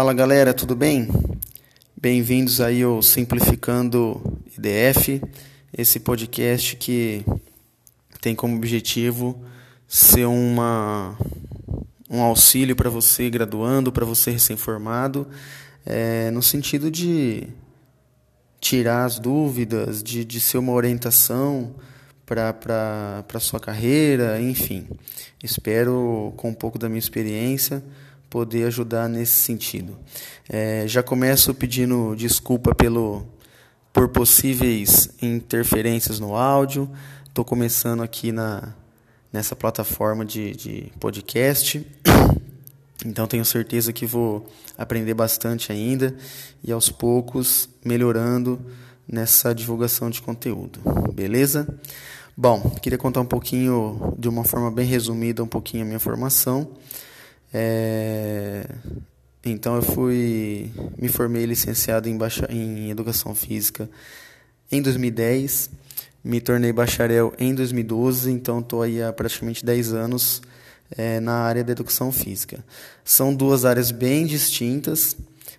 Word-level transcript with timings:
Fala 0.00 0.14
galera, 0.14 0.54
tudo 0.54 0.74
bem? 0.74 1.10
Bem-vindos 1.94 2.58
aí 2.58 2.82
ao 2.82 3.02
Simplificando 3.02 4.40
IDF, 4.56 5.20
esse 5.76 6.00
podcast 6.00 6.74
que 6.76 7.22
tem 8.18 8.34
como 8.34 8.56
objetivo 8.56 9.38
ser 9.86 10.24
uma, 10.24 11.18
um 12.08 12.22
auxílio 12.22 12.74
para 12.74 12.88
você 12.88 13.28
graduando, 13.28 13.92
para 13.92 14.06
você 14.06 14.30
recém-formado, 14.30 15.28
é, 15.84 16.30
no 16.30 16.42
sentido 16.42 16.90
de 16.90 17.46
tirar 18.58 19.04
as 19.04 19.18
dúvidas, 19.18 20.02
de, 20.02 20.24
de 20.24 20.40
ser 20.40 20.56
uma 20.56 20.72
orientação 20.72 21.74
para 22.24 23.22
a 23.34 23.40
sua 23.40 23.60
carreira, 23.60 24.40
enfim. 24.40 24.88
Espero, 25.44 26.32
com 26.38 26.48
um 26.48 26.54
pouco 26.54 26.78
da 26.78 26.88
minha 26.88 26.98
experiência, 26.98 27.84
poder 28.30 28.64
ajudar 28.68 29.08
nesse 29.08 29.32
sentido. 29.32 29.98
É, 30.48 30.84
já 30.86 31.02
começo 31.02 31.52
pedindo 31.52 32.14
desculpa 32.16 32.72
pelo, 32.72 33.26
por 33.92 34.08
possíveis 34.08 35.10
interferências 35.20 36.20
no 36.20 36.36
áudio. 36.36 36.88
Estou 37.26 37.44
começando 37.44 38.02
aqui 38.02 38.30
na, 38.30 38.72
nessa 39.32 39.56
plataforma 39.56 40.24
de, 40.24 40.52
de 40.52 40.92
podcast. 41.00 41.84
Então 43.02 43.26
tenho 43.26 43.46
certeza 43.46 43.94
que 43.94 44.04
vou 44.04 44.46
aprender 44.76 45.14
bastante 45.14 45.72
ainda 45.72 46.14
e 46.62 46.70
aos 46.70 46.90
poucos 46.90 47.66
melhorando 47.82 48.60
nessa 49.08 49.54
divulgação 49.54 50.10
de 50.10 50.20
conteúdo. 50.20 50.80
Beleza? 51.14 51.66
Bom, 52.36 52.60
queria 52.82 52.98
contar 52.98 53.22
um 53.22 53.26
pouquinho, 53.26 54.14
de 54.18 54.28
uma 54.28 54.44
forma 54.44 54.70
bem 54.70 54.86
resumida, 54.86 55.42
um 55.42 55.46
pouquinho 55.46 55.82
a 55.82 55.86
minha 55.86 55.98
formação. 55.98 56.68
É... 57.52 58.64
Então 59.44 59.76
eu 59.76 59.82
fui, 59.82 60.70
me 60.98 61.08
formei 61.08 61.46
licenciado 61.46 62.08
em, 62.08 62.16
baixa, 62.16 62.46
em 62.50 62.90
Educação 62.90 63.34
Física 63.34 63.88
em 64.70 64.80
2010, 64.80 65.70
me 66.22 66.40
tornei 66.40 66.72
bacharel 66.72 67.32
em 67.38 67.54
2012, 67.54 68.30
então 68.30 68.60
estou 68.60 68.82
aí 68.82 69.02
há 69.02 69.12
praticamente 69.12 69.64
10 69.64 69.92
anos 69.94 70.42
é, 70.96 71.18
na 71.18 71.32
área 71.32 71.64
da 71.64 71.72
Educação 71.72 72.12
Física. 72.12 72.64
São 73.04 73.34
duas 73.34 73.64
áreas 73.64 73.90
bem 73.90 74.26
distintas, 74.26 75.16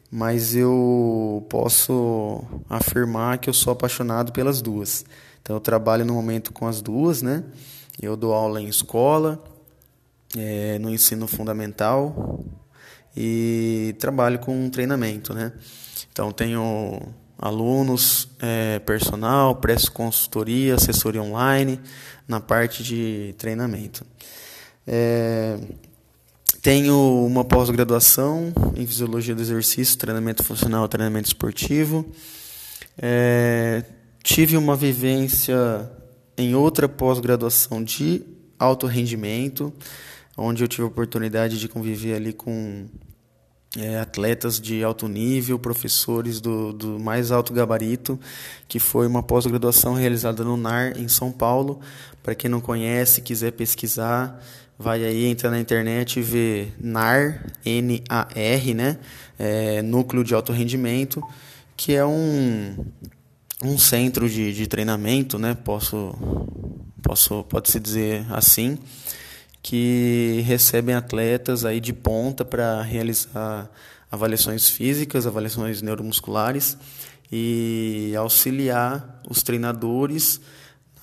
mas 0.10 0.56
eu 0.56 1.46
posso 1.50 2.42
afirmar 2.70 3.38
que 3.40 3.50
eu 3.50 3.54
sou 3.54 3.74
apaixonado 3.74 4.32
pelas 4.32 4.62
duas. 4.62 5.04
Então 5.42 5.56
eu 5.56 5.60
trabalho 5.60 6.06
no 6.06 6.14
momento 6.14 6.54
com 6.54 6.68
as 6.68 6.82
duas, 6.82 7.22
né? 7.22 7.44
Eu 8.02 8.16
dou 8.16 8.34
aula 8.34 8.62
em 8.62 8.68
escola, 8.68 9.44
é, 10.38 10.80
no 10.80 10.90
ensino 10.90 11.28
fundamental 11.28 12.44
e 13.16 13.96
trabalho 14.00 14.40
com 14.40 14.70
treinamento, 14.70 15.34
né? 15.34 15.52
Então 16.12 16.32
tenho 16.32 17.02
alunos, 17.38 18.30
é, 18.40 18.80
personal, 18.80 19.56
presto 19.56 19.92
consultoria, 19.92 20.76
assessoria 20.76 21.22
online 21.22 21.80
na 22.28 22.40
parte 22.40 22.84
de 22.84 23.34
treinamento. 23.38 24.06
É, 24.86 25.58
tenho 26.62 27.26
uma 27.26 27.44
pós-graduação 27.44 28.54
em 28.76 28.86
fisiologia 28.86 29.34
do 29.34 29.42
exercício, 29.42 29.98
treinamento 29.98 30.44
funcional, 30.44 30.88
treinamento 30.88 31.28
esportivo. 31.28 32.06
É, 32.98 33.84
tive 34.22 34.56
uma 34.56 34.76
vivência 34.76 35.90
em 36.38 36.54
outra 36.54 36.88
pós-graduação 36.88 37.84
de 37.84 38.22
alto 38.60 38.86
rendimento 38.86 39.74
onde 40.42 40.64
eu 40.64 40.68
tive 40.68 40.84
a 40.84 40.88
oportunidade 40.88 41.60
de 41.60 41.68
conviver 41.68 42.16
ali 42.16 42.34
com 42.34 42.88
é, 43.78 44.00
atletas 44.00 44.60
de 44.60 44.84
alto 44.84 45.08
nível, 45.08 45.58
professores 45.58 46.42
do, 46.42 46.74
do 46.74 47.00
mais 47.00 47.32
alto 47.32 47.54
gabarito, 47.54 48.20
que 48.68 48.80
foi 48.80 49.08
uma 49.08 49.24
pós-graduação 49.24 49.94
realizada 49.94 50.44
no 50.44 50.58
NAR, 50.58 50.98
em 50.98 51.08
São 51.08 51.32
Paulo. 51.32 51.80
Para 52.22 52.36
quem 52.36 52.50
não 52.50 52.60
conhece, 52.60 53.22
quiser 53.22 53.52
pesquisar, 53.52 54.44
vai 54.78 55.04
aí, 55.06 55.26
entra 55.26 55.50
na 55.50 55.60
internet 55.60 56.20
e 56.20 56.24
vê 56.24 56.68
NAR, 56.80 57.46
N-A-R, 57.66 58.74
né? 58.74 58.98
É, 59.40 59.82
Núcleo 59.82 60.24
de 60.24 60.36
Alto 60.36 60.52
Rendimento, 60.52 61.24
que 61.78 61.94
é 61.94 62.06
um, 62.06 62.76
um 63.64 63.78
centro 63.78 64.30
de, 64.30 64.54
de 64.54 64.68
treinamento, 64.68 65.40
né? 65.40 65.56
Posso, 65.56 66.14
posso, 67.02 67.44
pode-se 67.46 67.80
dizer 67.80 68.26
assim, 68.30 68.78
que 69.62 70.44
recebem 70.46 70.96
atletas 70.96 71.66
aí 71.66 71.80
de 71.80 71.94
ponta 71.94 72.44
para 72.44 72.82
realizar 72.82 73.70
avaliações 74.12 74.70
físicas, 74.70 75.28
avaliações 75.28 75.82
neuromusculares 75.82 76.78
e 77.32 78.14
auxiliar 78.18 79.22
os 79.30 79.42
treinadores 79.42 80.42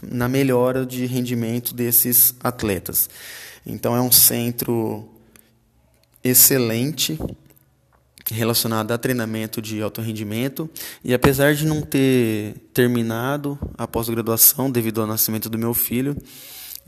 na 0.03 0.29
melhora 0.29 0.85
de 0.85 1.07
rendimento 1.07 1.75
desses 1.75 2.35
atletas. 2.43 3.09
Então 3.65 3.97
é 3.97 4.01
um 4.01 4.13
centro 4.13 5.09
excelente 6.23 7.19
relacionado 8.31 8.93
a 8.93 8.99
treinamento 8.99 9.63
de 9.63 9.81
alto 9.81 10.03
rendimento 10.03 10.69
e 11.03 11.15
apesar 11.15 11.55
de 11.55 11.67
não 11.67 11.81
ter 11.81 12.55
terminado 12.75 13.59
a 13.77 13.87
pós-graduação 13.87 14.71
devido 14.71 15.01
ao 15.01 15.07
nascimento 15.07 15.49
do 15.49 15.59
meu 15.59 15.73
filho, 15.73 16.17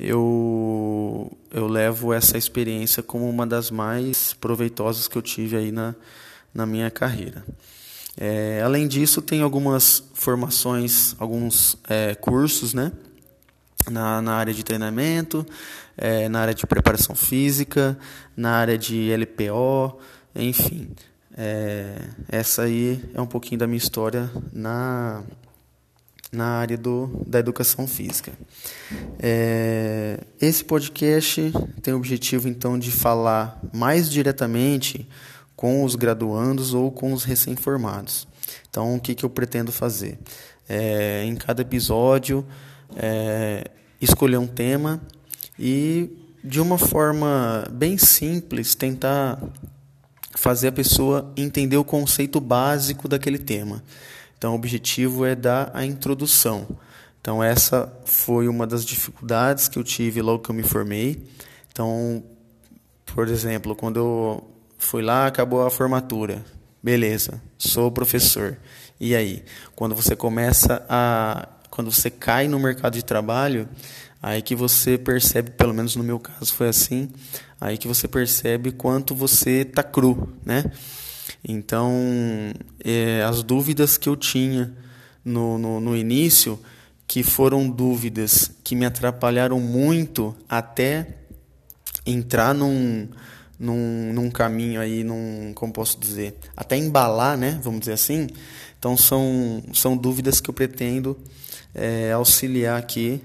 eu, 0.01 1.31
eu 1.51 1.67
levo 1.67 2.13
essa 2.13 2.39
experiência 2.39 3.03
como 3.03 3.29
uma 3.29 3.47
das 3.47 3.71
mais 3.71 4.33
proveitosas 4.33 5.07
que 5.07 5.17
eu 5.17 5.23
tive 5.23 5.57
aí 5.57 5.71
na, 5.71 5.95
na 6.55 6.65
minha 6.65 6.91
carreira. 6.91 7.45
É, 8.19 8.63
além 8.65 8.89
disso, 8.89 9.23
tem 9.23 9.43
algumas 9.43 10.03
formações, 10.15 11.15
alguns 11.19 11.77
é, 11.89 12.15
cursos 12.15 12.75
né, 12.75 12.93
na, 13.91 14.21
na 14.21 14.35
área 14.35 14.53
de 14.53 14.65
treinamento, 14.65 15.47
é, 15.97 16.29
na 16.29 16.41
área 16.41 16.55
de 16.55 16.67
preparação 16.67 17.15
física, 17.15 17.97
na 18.37 18.53
área 18.53 18.77
de 18.77 19.11
LPO, 19.15 19.99
enfim. 20.35 20.91
É, 21.37 21.97
essa 22.29 22.63
aí 22.63 23.03
é 23.15 23.21
um 23.21 23.27
pouquinho 23.27 23.59
da 23.59 23.67
minha 23.67 23.79
história 23.79 24.31
na, 24.53 25.23
na 26.33 26.47
área 26.47 26.77
do, 26.77 27.25
da 27.27 27.39
educação 27.39 27.87
física. 27.87 28.33
É, 29.19 30.21
esse 30.41 30.65
podcast 30.65 31.53
tem 31.83 31.93
o 31.93 31.97
objetivo, 31.97 32.49
então, 32.49 32.79
de 32.79 32.91
falar 32.91 33.61
mais 33.73 34.11
diretamente 34.11 35.09
com 35.57 35.85
os 35.85 35.95
graduandos 35.95 36.73
ou 36.73 36.91
com 36.91 37.13
os 37.13 37.25
recém-formados. 37.25 38.27
Então, 38.69 38.95
o 38.95 39.01
que, 39.01 39.15
que 39.15 39.25
eu 39.25 39.31
pretendo 39.31 39.73
fazer? 39.73 40.19
É, 40.69 41.25
em 41.25 41.35
cada 41.35 41.63
episódio, 41.63 42.47
é, 42.97 43.71
escolher 44.01 44.39
um 44.39 44.47
tema 44.47 45.01
e, 45.59 46.11
de 46.43 46.61
uma 46.61 46.79
forma 46.79 47.67
bem 47.73 47.99
simples, 47.99 48.75
tentar 48.75 49.43
fazer 50.35 50.69
a 50.69 50.73
pessoa 50.73 51.33
entender 51.37 51.77
o 51.77 51.85
conceito 51.85 52.41
básico 52.41 53.09
daquele 53.09 53.39
tema. 53.39 53.83
Então, 54.41 54.53
o 54.53 54.55
objetivo 54.55 55.27
é 55.27 55.35
dar 55.35 55.71
a 55.75 55.85
introdução. 55.85 56.67
Então, 57.21 57.45
essa 57.45 57.93
foi 58.07 58.49
uma 58.49 58.67
das 58.67 58.87
dificuldades 58.87 59.69
que 59.69 59.79
eu 59.79 59.85
tive 59.85 60.23
logo 60.23 60.43
que 60.43 60.51
eu 60.51 60.55
me 60.55 60.63
formei. 60.63 61.23
Então, 61.71 62.25
por 63.05 63.29
exemplo, 63.29 63.77
quando 63.77 63.99
eu 63.99 64.51
fui 64.79 65.03
lá, 65.03 65.27
acabou 65.27 65.67
a 65.67 65.71
formatura. 65.71 66.43
Beleza, 66.83 67.39
sou 67.59 67.93
professor. 67.93 68.57
E 68.99 69.15
aí? 69.15 69.45
Quando 69.77 69.95
você 69.95 70.17
começa 70.17 70.87
a. 70.89 71.47
Quando 71.69 71.93
você 71.93 72.09
cai 72.09 72.49
no 72.49 72.59
mercado 72.59 72.95
de 72.95 73.05
trabalho, 73.05 73.69
aí 74.23 74.41
que 74.41 74.55
você 74.55 74.97
percebe, 74.97 75.51
pelo 75.51 75.75
menos 75.75 75.97
no 75.97 76.03
meu 76.03 76.19
caso 76.19 76.55
foi 76.55 76.71
assim, 76.71 77.11
aí 77.61 77.77
que 77.77 77.87
você 77.87 78.09
percebe 78.09 78.73
quanto 78.73 79.15
você 79.15 79.67
tá 79.67 79.83
cru, 79.83 80.33
né? 80.43 80.65
Então, 81.43 81.93
é, 82.85 83.23
as 83.23 83.43
dúvidas 83.43 83.97
que 83.97 84.09
eu 84.09 84.17
tinha 84.17 84.73
no, 85.25 85.59
no, 85.59 85.81
no 85.81 85.97
início, 85.97 86.59
que 87.07 87.23
foram 87.23 87.69
dúvidas 87.69 88.53
que 88.63 88.77
me 88.77 88.87
atrapalharam 88.87 89.59
muito 89.59 90.35
até 90.49 91.17
entrar 92.07 92.55
num, 92.55 93.09
num, 93.59 94.13
num 94.13 94.31
caminho 94.31 94.81
aí, 94.81 95.03
num, 95.03 95.53
como 95.55 95.73
posso 95.73 95.99
dizer, 95.99 96.37
até 96.57 96.77
embalar, 96.77 97.37
né, 97.37 97.59
vamos 97.63 97.81
dizer 97.81 97.93
assim. 97.93 98.29
Então 98.79 98.97
são, 98.97 99.63
são 99.75 99.97
dúvidas 99.97 100.41
que 100.41 100.49
eu 100.49 100.55
pretendo 100.55 101.19
é, 101.75 102.13
auxiliar 102.13 102.79
aqui 102.79 103.23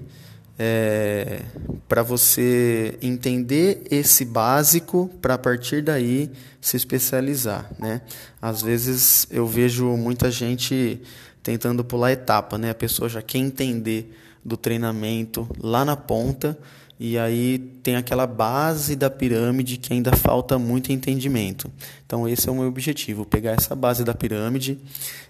é, 0.58 1.42
para 1.88 2.02
você 2.02 2.98
entender 3.02 3.82
esse 3.90 4.24
básico 4.24 5.10
para 5.20 5.34
a 5.34 5.38
partir 5.38 5.82
daí 5.82 6.30
se 6.60 6.76
especializar, 6.76 7.70
né? 7.78 8.00
Às 8.40 8.62
vezes 8.62 9.26
eu 9.30 9.46
vejo 9.46 9.96
muita 9.96 10.30
gente 10.30 11.00
tentando 11.42 11.84
pular 11.84 12.12
etapa, 12.12 12.58
né? 12.58 12.70
A 12.70 12.74
pessoa 12.74 13.08
já 13.08 13.22
quer 13.22 13.38
entender 13.38 14.12
do 14.44 14.56
treinamento 14.56 15.48
lá 15.60 15.84
na 15.84 15.96
ponta 15.96 16.58
e 16.98 17.18
aí 17.18 17.58
tem 17.82 17.96
aquela 17.96 18.26
base 18.26 18.96
da 18.96 19.10
pirâmide 19.10 19.76
que 19.76 19.92
ainda 19.92 20.16
falta 20.16 20.58
muito 20.58 20.92
entendimento. 20.92 21.70
Então 22.06 22.28
esse 22.28 22.48
é 22.48 22.52
o 22.52 22.54
meu 22.54 22.68
objetivo, 22.68 23.24
pegar 23.26 23.52
essa 23.52 23.74
base 23.74 24.02
da 24.02 24.14
pirâmide 24.14 24.78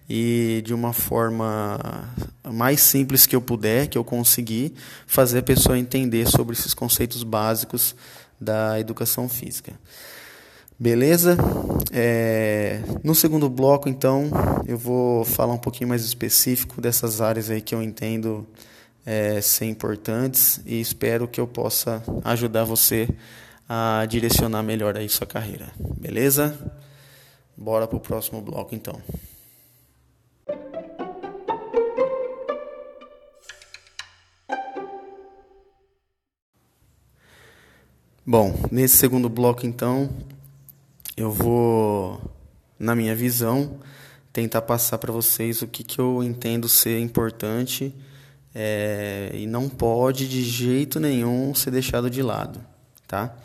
e 0.09 0.63
de 0.65 0.73
uma 0.73 0.93
forma 0.93 1.79
mais 2.45 2.81
simples 2.81 3.27
que 3.27 3.35
eu 3.35 3.41
puder, 3.41 3.89
que 3.89 3.99
eu 3.99 4.05
conseguir, 4.05 4.73
fazer 5.07 5.41
a 5.41 5.43
pessoa 5.43 5.79
entender 5.79 6.29
sobre 6.29 6.55
esses 6.55 6.73
conceitos 6.73 7.25
básicos 7.25 7.97
da 8.41 8.79
educação 8.79 9.29
física. 9.29 9.73
Beleza? 10.79 11.39
É, 11.91 12.83
no 13.03 13.15
segundo 13.15 13.49
bloco, 13.49 13.89
então, 13.89 14.31
eu 14.67 14.77
vou 14.77 15.25
falar 15.25 15.55
um 15.55 15.59
pouquinho 15.59 15.89
mais 15.89 16.05
específico 16.05 16.83
dessas 16.83 17.21
áreas 17.21 17.49
aí 17.49 17.63
que 17.63 17.75
eu 17.75 17.83
entendo 17.83 18.47
é, 19.07 19.41
ser 19.41 19.67
importantes 19.67 20.61
e 20.67 20.81
espero 20.81 21.29
que 21.29 21.41
eu 21.41 21.47
possa 21.47 22.03
ajudar 22.25 22.65
você 22.65 23.09
a 23.69 24.05
direcionar 24.09 24.65
melhor 24.65 24.97
aí 24.97 25.09
sua 25.09 25.27
carreira. 25.27 25.73
Beleza? 25.79 26.75
Bora 27.57 27.87
para 27.87 27.97
o 27.97 28.01
próximo 28.01 28.43
bloco 28.43 28.75
então. 28.75 29.01
Bom, 38.29 38.59
nesse 38.73 38.97
segundo 38.97 39.29
bloco 39.29 39.65
então, 39.65 40.11
eu 41.17 41.31
vou, 41.31 42.21
na 42.77 42.97
minha 42.97 43.15
visão, 43.15 43.79
tentar 44.33 44.63
passar 44.63 44.99
para 44.99 45.13
vocês 45.13 45.63
o 45.63 45.69
que, 45.69 45.85
que 45.85 46.01
eu 46.01 46.25
entendo 46.25 46.69
ser 46.69 46.99
importante 46.99 47.95
é, 48.59 49.33
e 49.35 49.47
não 49.47 49.69
pode 49.69 50.27
de 50.27 50.43
jeito 50.43 50.99
nenhum 50.99 51.55
ser 51.55 51.71
deixado 51.71 52.09
de 52.09 52.23
lado, 52.23 52.59
tá? 53.07 53.37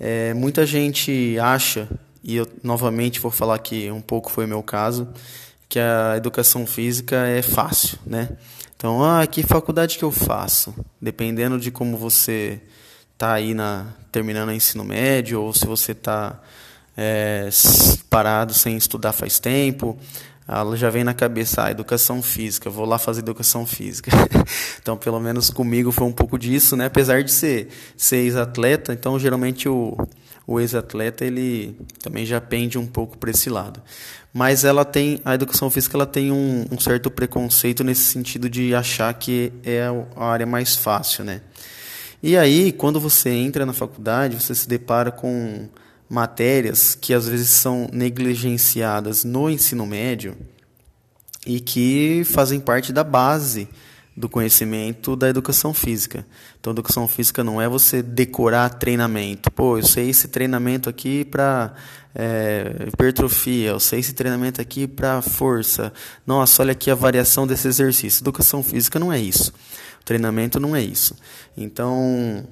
É, 0.00 0.32
muita 0.32 0.64
gente 0.64 1.38
acha, 1.38 1.86
e 2.24 2.36
eu 2.36 2.48
novamente 2.62 3.20
vou 3.20 3.30
falar 3.30 3.58
que 3.58 3.90
um 3.90 4.00
pouco 4.00 4.30
foi 4.30 4.46
meu 4.46 4.62
caso, 4.62 5.06
que 5.68 5.78
a 5.78 6.14
educação 6.16 6.66
física 6.66 7.26
é 7.26 7.42
fácil, 7.42 7.98
né? 8.06 8.30
Então, 8.74 9.04
ah, 9.04 9.26
que 9.26 9.42
faculdade 9.42 9.98
que 9.98 10.04
eu 10.04 10.10
faço? 10.10 10.74
Dependendo 10.98 11.60
de 11.60 11.70
como 11.70 11.98
você 11.98 12.58
está 13.12 13.34
aí 13.34 13.52
na 13.52 13.88
terminando 14.10 14.48
o 14.48 14.52
ensino 14.52 14.82
médio 14.82 15.42
ou 15.42 15.52
se 15.52 15.66
você 15.66 15.92
está 15.92 16.40
é, 16.96 17.50
parado 18.08 18.54
sem 18.54 18.78
estudar 18.78 19.12
faz 19.12 19.38
tempo, 19.38 19.98
ela 20.48 20.74
já 20.76 20.88
vem 20.88 21.04
na 21.04 21.12
cabeça, 21.12 21.64
ah, 21.64 21.70
educação 21.70 22.22
física, 22.22 22.70
vou 22.70 22.86
lá 22.86 22.98
fazer 22.98 23.20
educação 23.20 23.66
física. 23.66 24.10
então, 24.80 24.96
pelo 24.96 25.20
menos 25.20 25.50
comigo 25.50 25.92
foi 25.92 26.06
um 26.06 26.12
pouco 26.12 26.38
disso, 26.38 26.74
né? 26.74 26.86
Apesar 26.86 27.22
de 27.22 27.30
ser, 27.30 27.68
ser 27.96 28.16
ex-atleta, 28.16 28.94
então 28.94 29.18
geralmente 29.18 29.68
o, 29.68 29.94
o 30.46 30.58
ex-atleta 30.58 31.22
ele 31.22 31.78
também 32.02 32.24
já 32.24 32.40
pende 32.40 32.78
um 32.78 32.86
pouco 32.86 33.18
para 33.18 33.30
esse 33.30 33.50
lado. 33.50 33.82
Mas 34.32 34.64
ela 34.64 34.86
tem, 34.86 35.20
a 35.22 35.34
educação 35.34 35.68
física 35.68 35.96
ela 35.98 36.06
tem 36.06 36.32
um, 36.32 36.64
um 36.70 36.80
certo 36.80 37.10
preconceito 37.10 37.84
nesse 37.84 38.04
sentido 38.04 38.48
de 38.48 38.74
achar 38.74 39.12
que 39.12 39.52
é 39.62 39.86
a 40.16 40.24
área 40.24 40.46
mais 40.46 40.76
fácil, 40.76 41.24
né? 41.24 41.42
E 42.22 42.36
aí, 42.36 42.72
quando 42.72 42.98
você 42.98 43.28
entra 43.30 43.66
na 43.66 43.72
faculdade, 43.72 44.40
você 44.40 44.54
se 44.54 44.68
depara 44.68 45.10
com 45.10 45.68
matérias 46.08 46.94
que 46.94 47.12
às 47.12 47.28
vezes 47.28 47.50
são 47.50 47.88
negligenciadas 47.92 49.24
no 49.24 49.50
ensino 49.50 49.86
médio 49.86 50.36
e 51.46 51.60
que 51.60 52.22
fazem 52.24 52.60
parte 52.60 52.92
da 52.92 53.04
base 53.04 53.68
do 54.18 54.28
conhecimento 54.28 55.14
da 55.14 55.28
educação 55.28 55.72
física. 55.72 56.26
Então, 56.58 56.72
educação 56.72 57.06
física 57.06 57.44
não 57.44 57.62
é 57.62 57.68
você 57.68 58.02
decorar 58.02 58.68
treinamento. 58.70 59.48
Pô, 59.50 59.78
eu 59.78 59.86
sei 59.86 60.10
esse 60.10 60.26
treinamento 60.26 60.88
aqui 60.88 61.24
para 61.24 61.72
é, 62.12 62.88
hipertrofia, 62.88 63.70
eu 63.70 63.78
sei 63.78 64.00
esse 64.00 64.12
treinamento 64.12 64.60
aqui 64.60 64.88
para 64.88 65.22
força. 65.22 65.92
Nossa, 66.26 66.62
olha 66.62 66.72
aqui 66.72 66.90
a 66.90 66.96
variação 66.96 67.46
desse 67.46 67.68
exercício. 67.68 68.22
Educação 68.22 68.60
física 68.60 68.98
não 68.98 69.12
é 69.12 69.20
isso. 69.20 69.52
O 70.00 70.04
treinamento 70.04 70.58
não 70.58 70.74
é 70.74 70.82
isso. 70.82 71.14
Então, 71.56 72.44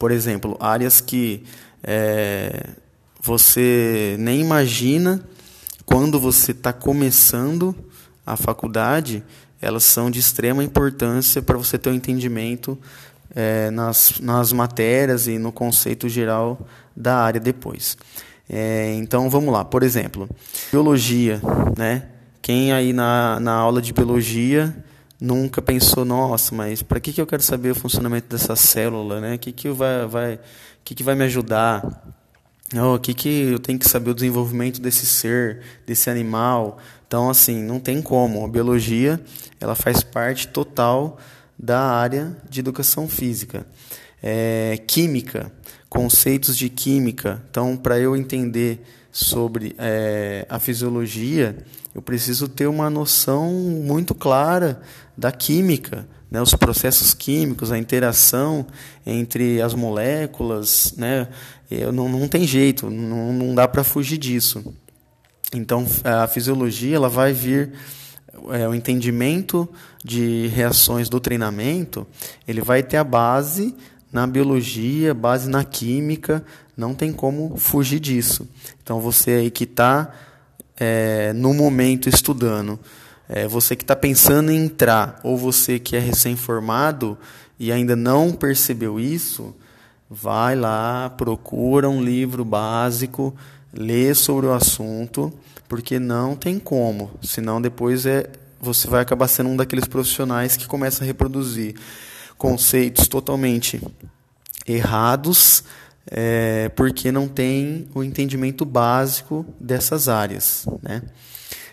por 0.00 0.10
exemplo, 0.10 0.56
áreas 0.58 1.00
que 1.00 1.44
é, 1.82 2.70
você 3.20 4.16
nem 4.18 4.40
imagina 4.40 5.22
quando 5.84 6.18
você 6.18 6.52
está 6.52 6.72
começando 6.72 7.74
a 8.24 8.36
faculdade, 8.36 9.22
elas 9.60 9.84
são 9.84 10.10
de 10.10 10.18
extrema 10.18 10.62
importância 10.62 11.42
para 11.42 11.56
você 11.56 11.76
ter 11.78 11.90
um 11.90 11.94
entendimento 11.94 12.78
é, 13.34 13.70
nas, 13.70 14.20
nas 14.20 14.52
matérias 14.52 15.26
e 15.26 15.38
no 15.38 15.52
conceito 15.52 16.08
geral 16.08 16.66
da 16.96 17.16
área 17.16 17.40
depois. 17.40 17.96
É, 18.48 18.94
então 18.94 19.30
vamos 19.30 19.52
lá, 19.52 19.64
por 19.64 19.82
exemplo, 19.82 20.28
biologia, 20.70 21.40
né? 21.76 22.08
Quem 22.40 22.72
aí 22.72 22.92
na, 22.92 23.38
na 23.40 23.52
aula 23.52 23.80
de 23.80 23.92
biologia 23.92 24.74
nunca 25.22 25.62
pensou, 25.62 26.04
nossa, 26.04 26.52
mas 26.52 26.82
para 26.82 26.98
que, 26.98 27.12
que 27.12 27.20
eu 27.20 27.26
quero 27.26 27.42
saber 27.42 27.70
o 27.70 27.74
funcionamento 27.76 28.28
dessa 28.28 28.56
célula, 28.56 29.20
né? 29.20 29.36
O 29.36 29.38
que, 29.38 29.52
que 29.52 29.68
vai, 29.68 30.06
vai 30.06 30.40
que, 30.82 30.96
que 30.96 31.04
vai 31.04 31.14
me 31.14 31.24
ajudar? 31.24 32.04
Oh, 32.74 32.94
o 32.94 32.98
que, 32.98 33.14
que 33.14 33.28
eu 33.28 33.58
tenho 33.60 33.78
que 33.78 33.88
saber 33.88 34.10
o 34.10 34.14
desenvolvimento 34.14 34.80
desse 34.80 35.06
ser, 35.06 35.60
desse 35.86 36.10
animal? 36.10 36.78
Então, 37.06 37.30
assim, 37.30 37.62
não 37.62 37.78
tem 37.78 38.02
como. 38.02 38.44
A 38.44 38.48
biologia 38.48 39.20
ela 39.60 39.76
faz 39.76 40.02
parte 40.02 40.48
total 40.48 41.18
da 41.56 41.80
área 41.80 42.36
de 42.50 42.58
educação 42.58 43.06
física. 43.06 43.64
É, 44.20 44.76
química, 44.88 45.52
conceitos 45.92 46.56
de 46.56 46.70
química. 46.70 47.42
Então, 47.50 47.76
para 47.76 47.98
eu 47.98 48.16
entender 48.16 48.80
sobre 49.10 49.76
é, 49.76 50.46
a 50.48 50.58
fisiologia, 50.58 51.54
eu 51.94 52.00
preciso 52.00 52.48
ter 52.48 52.66
uma 52.66 52.88
noção 52.88 53.52
muito 53.52 54.14
clara 54.14 54.80
da 55.14 55.30
química, 55.30 56.08
né, 56.30 56.40
os 56.40 56.54
processos 56.54 57.12
químicos, 57.12 57.70
a 57.70 57.76
interação 57.76 58.66
entre 59.04 59.60
as 59.60 59.74
moléculas, 59.74 60.94
né, 60.96 61.28
não, 61.92 62.08
não 62.08 62.26
tem 62.26 62.46
jeito, 62.46 62.88
não, 62.88 63.30
não 63.30 63.54
dá 63.54 63.68
para 63.68 63.84
fugir 63.84 64.16
disso. 64.16 64.64
Então, 65.52 65.86
a 66.02 66.26
fisiologia 66.26 66.96
ela 66.96 67.10
vai 67.10 67.34
vir, 67.34 67.74
é, 68.50 68.66
o 68.66 68.74
entendimento 68.74 69.68
de 70.02 70.46
reações 70.46 71.10
do 71.10 71.20
treinamento, 71.20 72.06
ele 72.48 72.62
vai 72.62 72.82
ter 72.82 72.96
a 72.96 73.04
base 73.04 73.74
na 74.12 74.26
biologia, 74.26 75.14
base 75.14 75.48
na 75.48 75.64
química, 75.64 76.44
não 76.76 76.94
tem 76.94 77.12
como 77.12 77.56
fugir 77.56 77.98
disso. 77.98 78.46
Então, 78.82 79.00
você 79.00 79.32
aí 79.32 79.50
que 79.50 79.64
está 79.64 80.12
é, 80.76 81.32
no 81.32 81.54
momento 81.54 82.08
estudando, 82.08 82.78
é, 83.28 83.48
você 83.48 83.74
que 83.74 83.84
está 83.84 83.96
pensando 83.96 84.50
em 84.50 84.64
entrar, 84.64 85.18
ou 85.24 85.38
você 85.38 85.78
que 85.78 85.96
é 85.96 85.98
recém-formado 85.98 87.16
e 87.58 87.72
ainda 87.72 87.96
não 87.96 88.32
percebeu 88.32 89.00
isso, 89.00 89.54
vai 90.10 90.54
lá, 90.54 91.08
procura 91.16 91.88
um 91.88 92.02
livro 92.02 92.44
básico, 92.44 93.34
lê 93.72 94.14
sobre 94.14 94.46
o 94.46 94.52
assunto, 94.52 95.32
porque 95.68 95.98
não 95.98 96.36
tem 96.36 96.58
como, 96.58 97.12
senão 97.22 97.62
depois 97.62 98.04
é, 98.04 98.28
você 98.60 98.86
vai 98.88 99.00
acabar 99.00 99.26
sendo 99.28 99.48
um 99.48 99.56
daqueles 99.56 99.86
profissionais 99.86 100.54
que 100.54 100.66
começa 100.66 101.02
a 101.02 101.06
reproduzir 101.06 101.74
conceitos 102.42 103.06
totalmente 103.06 103.80
errados, 104.66 105.62
é, 106.10 106.68
porque 106.74 107.12
não 107.12 107.28
tem 107.28 107.86
o 107.94 108.02
entendimento 108.02 108.64
básico 108.64 109.46
dessas 109.60 110.08
áreas. 110.08 110.66
Né? 110.82 111.02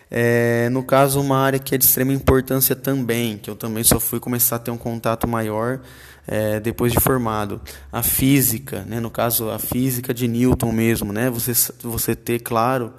É, 0.08 0.68
no 0.70 0.84
caso, 0.84 1.20
uma 1.20 1.38
área 1.38 1.58
que 1.58 1.74
é 1.74 1.78
de 1.78 1.84
extrema 1.84 2.12
importância 2.12 2.76
também, 2.76 3.36
que 3.36 3.50
eu 3.50 3.56
também 3.56 3.82
só 3.82 3.98
fui 3.98 4.20
começar 4.20 4.56
a 4.56 4.58
ter 4.60 4.70
um 4.70 4.78
contato 4.78 5.26
maior 5.26 5.80
é, 6.24 6.60
depois 6.60 6.92
de 6.92 7.00
formado, 7.00 7.60
a 7.90 8.04
física, 8.04 8.84
né? 8.84 9.00
no 9.00 9.10
caso, 9.10 9.50
a 9.50 9.58
física 9.58 10.14
de 10.14 10.28
Newton 10.28 10.70
mesmo, 10.70 11.12
né? 11.12 11.28
você, 11.28 11.52
você 11.82 12.14
ter, 12.14 12.38
claro, 12.38 12.94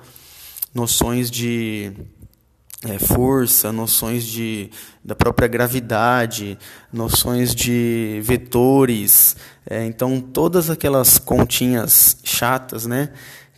noções 0.75 1.31
de 1.31 1.93
é, 2.83 2.97
força, 2.97 3.71
noções 3.71 4.25
de, 4.25 4.69
da 5.03 5.15
própria 5.15 5.47
gravidade, 5.47 6.57
noções 6.91 7.53
de 7.53 8.19
vetores, 8.23 9.35
é, 9.69 9.85
então 9.85 10.19
todas 10.19 10.69
aquelas 10.69 11.17
continhas 11.17 12.17
chatas, 12.23 12.85
né, 12.85 13.09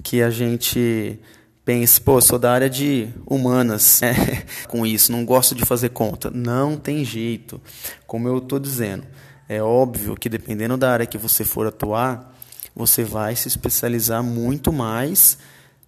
que 0.04 0.22
a 0.22 0.30
gente 0.30 1.20
pense, 1.64 2.02
pô, 2.02 2.20
sou 2.20 2.38
da 2.38 2.52
área 2.52 2.70
de 2.70 3.08
humanas, 3.26 4.02
né? 4.04 4.44
com 4.68 4.86
isso, 4.86 5.12
não 5.12 5.26
gosto 5.26 5.56
de 5.56 5.66
fazer 5.66 5.90
conta. 5.90 6.30
Não 6.30 6.76
tem 6.76 7.06
jeito. 7.06 7.62
Como 8.06 8.28
eu 8.28 8.40
estou 8.40 8.60
dizendo, 8.60 9.06
é 9.48 9.62
óbvio 9.62 10.16
que 10.16 10.28
dependendo 10.28 10.76
da 10.76 10.92
área 10.92 11.06
que 11.06 11.18
você 11.18 11.46
for 11.46 11.68
atuar, 11.68 12.34
você 12.76 13.04
vai 13.04 13.36
se 13.36 13.48
especializar 13.48 14.22
muito 14.22 14.74
mais 14.74 15.38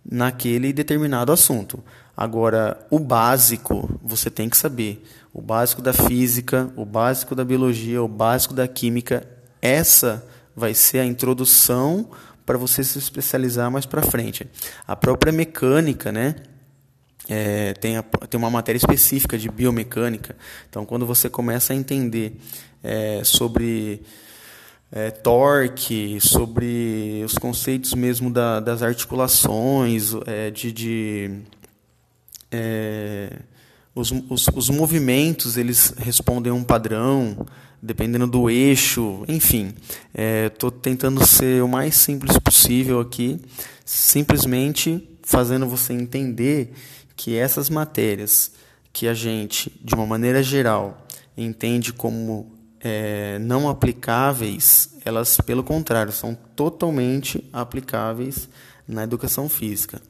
naquele 0.10 0.72
determinado 0.72 1.32
assunto. 1.32 1.84
Agora, 2.16 2.86
o 2.90 2.98
básico 2.98 4.00
você 4.04 4.30
tem 4.30 4.50
que 4.50 4.58
saber. 4.58 5.06
O 5.34 5.42
básico 5.42 5.82
da 5.82 5.92
física, 5.92 6.72
o 6.76 6.86
básico 6.86 7.36
da 7.36 7.44
biologia, 7.44 8.02
o 8.02 8.08
básico 8.08 8.54
da 8.54 8.68
química. 8.68 9.28
Essa 9.62 10.26
vai 10.56 10.74
ser 10.74 11.00
a 11.00 11.06
introdução 11.06 12.10
para 12.46 12.58
você 12.58 12.84
se 12.84 12.98
especializar 12.98 13.70
mais 13.70 13.86
para 13.86 14.02
frente. 14.02 14.48
A 14.88 14.96
própria 14.96 15.34
mecânica, 15.34 16.12
né? 16.12 16.36
É, 17.28 17.74
tem, 17.74 17.98
a, 17.98 18.04
tem 18.04 18.38
uma 18.38 18.52
matéria 18.52 18.78
específica 18.78 19.38
de 19.38 19.50
biomecânica. 19.50 20.36
Então, 20.70 20.86
quando 20.86 21.06
você 21.06 21.28
começa 21.28 21.74
a 21.74 21.76
entender 21.76 22.40
é, 22.84 23.22
sobre 23.24 24.04
é, 24.92 25.10
torque, 25.10 26.20
sobre 26.22 27.24
os 27.26 27.34
conceitos 27.34 27.94
mesmo 27.94 28.32
da, 28.32 28.60
das 28.60 28.84
articulações, 28.84 30.14
é, 30.28 30.52
de, 30.52 30.72
de 30.72 31.42
é, 32.52 33.40
os, 33.94 34.12
os, 34.30 34.48
os, 34.54 34.70
movimentos 34.70 35.58
eles 35.58 35.94
respondem 35.98 36.52
a 36.52 36.56
um 36.56 36.64
padrão, 36.64 37.46
dependendo 37.82 38.28
do 38.28 38.50
eixo, 38.50 39.24
enfim. 39.28 39.74
Estou 40.48 40.70
é, 40.70 40.80
tentando 40.82 41.26
ser 41.26 41.64
o 41.64 41.68
mais 41.68 41.96
simples 41.96 42.38
possível 42.38 43.00
aqui, 43.00 43.40
simplesmente 43.86 45.08
fazendo 45.24 45.68
você 45.68 45.94
entender 45.94 46.74
que 47.16 47.36
essas 47.36 47.70
matérias 47.70 48.52
que 48.92 49.08
a 49.08 49.14
gente, 49.14 49.72
de 49.84 49.94
uma 49.96 50.06
maneira 50.06 50.42
geral, 50.42 51.06
entende 51.38 51.92
como 51.92 52.52
é, 52.80 53.40
não 53.40 53.68
aplicáveis, 53.68 54.96
elas, 55.04 55.38
pelo 55.38 55.64
contrário, 55.64 56.12
são 56.12 56.38
totalmente 56.56 57.44
aplicáveis 57.52 58.48
na 58.88 59.04
educação 59.04 59.50
física. 59.50 60.02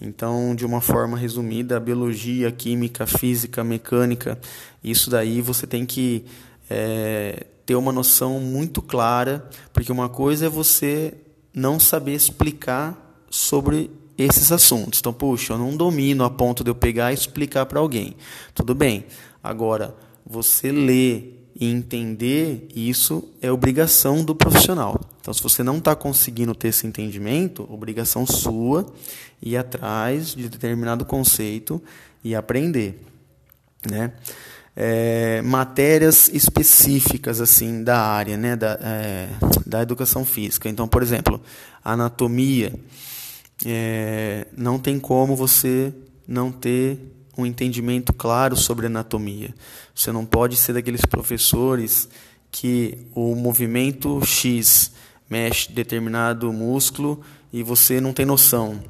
Então, 0.00 0.54
de 0.54 0.64
uma 0.64 0.80
forma 0.80 1.16
resumida, 1.16 1.76
a 1.76 1.80
biologia, 1.80 2.48
a 2.48 2.52
química, 2.52 3.04
a 3.04 3.06
física, 3.06 3.60
a 3.60 3.64
mecânica, 3.64 4.38
isso 4.82 5.10
daí 5.10 5.40
você 5.40 5.66
tem 5.66 5.84
que 5.84 6.24
é, 6.70 7.46
ter 7.66 7.74
uma 7.74 7.92
noção 7.92 8.38
muito 8.40 8.80
clara, 8.80 9.48
porque 9.72 9.90
uma 9.90 10.08
coisa 10.08 10.46
é 10.46 10.48
você 10.48 11.14
não 11.52 11.80
saber 11.80 12.14
explicar 12.14 13.24
sobre 13.28 13.90
esses 14.16 14.50
assuntos. 14.52 15.00
Então, 15.00 15.12
puxa, 15.12 15.52
eu 15.52 15.58
não 15.58 15.76
domino 15.76 16.24
a 16.24 16.30
ponto 16.30 16.62
de 16.62 16.70
eu 16.70 16.74
pegar 16.74 17.10
e 17.10 17.14
explicar 17.14 17.66
para 17.66 17.80
alguém. 17.80 18.16
Tudo 18.54 18.74
bem. 18.74 19.04
Agora, 19.42 19.94
você 20.24 20.72
ler 20.72 21.37
e 21.58 21.66
entender 21.66 22.68
isso 22.74 23.28
é 23.42 23.50
obrigação 23.50 24.24
do 24.24 24.34
profissional. 24.34 25.00
Então, 25.20 25.34
se 25.34 25.42
você 25.42 25.62
não 25.62 25.78
está 25.78 25.94
conseguindo 25.96 26.54
ter 26.54 26.68
esse 26.68 26.86
entendimento, 26.86 27.66
obrigação 27.68 28.24
sua 28.24 28.86
ir 29.42 29.56
atrás 29.56 30.34
de 30.34 30.48
determinado 30.48 31.04
conceito 31.04 31.82
e 32.22 32.34
aprender, 32.34 33.00
né? 33.90 34.12
É, 34.80 35.42
matérias 35.42 36.28
específicas 36.28 37.40
assim 37.40 37.82
da 37.82 38.00
área, 38.00 38.36
né, 38.36 38.54
da, 38.54 38.78
é, 38.80 39.28
da 39.66 39.82
educação 39.82 40.24
física. 40.24 40.68
Então, 40.68 40.86
por 40.86 41.02
exemplo, 41.02 41.40
anatomia, 41.84 42.72
é, 43.66 44.46
não 44.56 44.78
tem 44.78 45.00
como 45.00 45.34
você 45.34 45.92
não 46.28 46.52
ter 46.52 47.17
um 47.38 47.46
entendimento 47.46 48.12
claro 48.12 48.56
sobre 48.56 48.86
anatomia. 48.86 49.54
Você 49.94 50.10
não 50.10 50.26
pode 50.26 50.56
ser 50.56 50.72
daqueles 50.72 51.06
professores 51.06 52.08
que 52.50 53.06
o 53.14 53.36
movimento 53.36 54.20
X 54.26 54.90
mexe 55.30 55.70
determinado 55.70 56.52
músculo 56.52 57.20
e 57.52 57.62
você 57.62 58.00
não 58.00 58.12
tem 58.12 58.26
noção. 58.26 58.82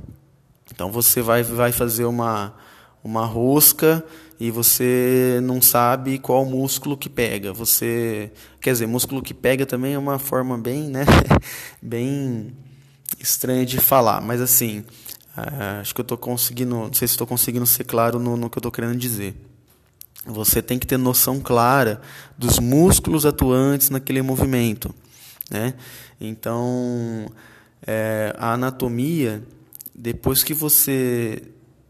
Então 0.73 0.91
você 0.91 1.21
vai, 1.21 1.43
vai 1.43 1.73
fazer 1.73 2.07
uma, 2.07 2.55
uma 3.05 3.27
rosca 3.27 4.03
e 4.41 4.51
você 4.51 5.41
não 5.43 5.61
sabe 5.61 6.19
qual 6.19 6.45
músculo 6.47 6.97
que 6.97 7.11
pega. 7.11 7.53
Você, 7.53 8.33
quer 8.61 8.73
dizer, 8.73 8.87
músculo 8.87 9.21
que 9.21 9.35
pega 9.35 9.67
também 9.67 9.93
é 9.93 9.99
uma 9.99 10.19
forma 10.19 10.57
bem, 10.57 10.85
né, 10.85 11.05
bem 11.83 12.57
estranha 13.19 13.67
de 13.67 13.79
falar, 13.79 14.21
mas 14.21 14.41
assim, 14.41 14.85
Uh, 15.39 15.81
acho 15.81 15.95
que 15.95 16.01
eu 16.01 16.03
estou 16.03 16.19
conseguindo, 16.19 16.75
não 16.75 16.93
sei 16.93 17.07
se 17.07 17.15
estou 17.15 17.27
conseguindo 17.27 17.67
ser 17.67 17.85
claro 17.85 18.19
no, 18.19 18.37
no 18.37 18.51
que 18.51 18.59
eu 18.59 18.61
estou 18.61 18.73
querendo 18.73 18.97
dizer. 18.97 19.35
Você 20.27 20.61
tem 20.61 20.79
que 20.79 20.87
ter 20.87 20.99
noção 20.99 21.41
clara 21.41 22.01
dos 22.37 22.59
músculos 22.59 23.25
atuantes 23.25 23.89
naquele 23.89 24.21
movimento, 24.21 24.95
né? 25.51 25.75
Então, 26.21 27.31
é, 27.87 28.35
a 28.39 28.53
anatomia, 28.55 29.43
depois 29.95 30.43
que 30.43 30.53
você, 30.53 31.43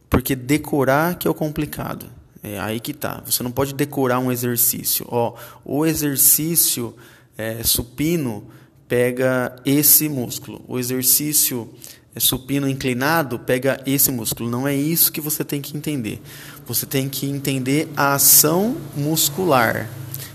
porque 0.09 0.37
decorar 0.37 1.17
que 1.17 1.27
é 1.27 1.31
o 1.31 1.35
complicado. 1.35 2.07
É 2.43 2.59
aí 2.61 2.79
que 2.79 2.95
tá. 2.95 3.23
Você 3.27 3.43
não 3.43 3.51
pode 3.51 3.75
decorar 3.75 4.21
um 4.21 4.31
exercício. 4.31 5.05
Ó, 5.09 5.35
o 5.65 5.85
exercício 5.85 6.95
é, 7.37 7.63
supino 7.65 8.47
pega 8.87 9.57
esse 9.65 10.09
músculo. 10.09 10.65
O 10.69 10.79
exercício 10.79 11.69
supino 12.17 12.69
inclinado, 12.69 13.39
pega 13.39 13.81
esse 13.87 14.11
músculo. 14.11 14.51
Não 14.51 14.67
é 14.67 14.75
isso 14.75 15.13
que 15.13 15.21
você 15.21 15.45
tem 15.45 15.61
que 15.61 15.77
entender. 15.77 16.21
Você 16.67 16.87
tem 16.87 17.09
que 17.09 17.27
entender 17.27 17.89
a 17.97 18.15
ação 18.15 18.77
muscular. 18.97 19.89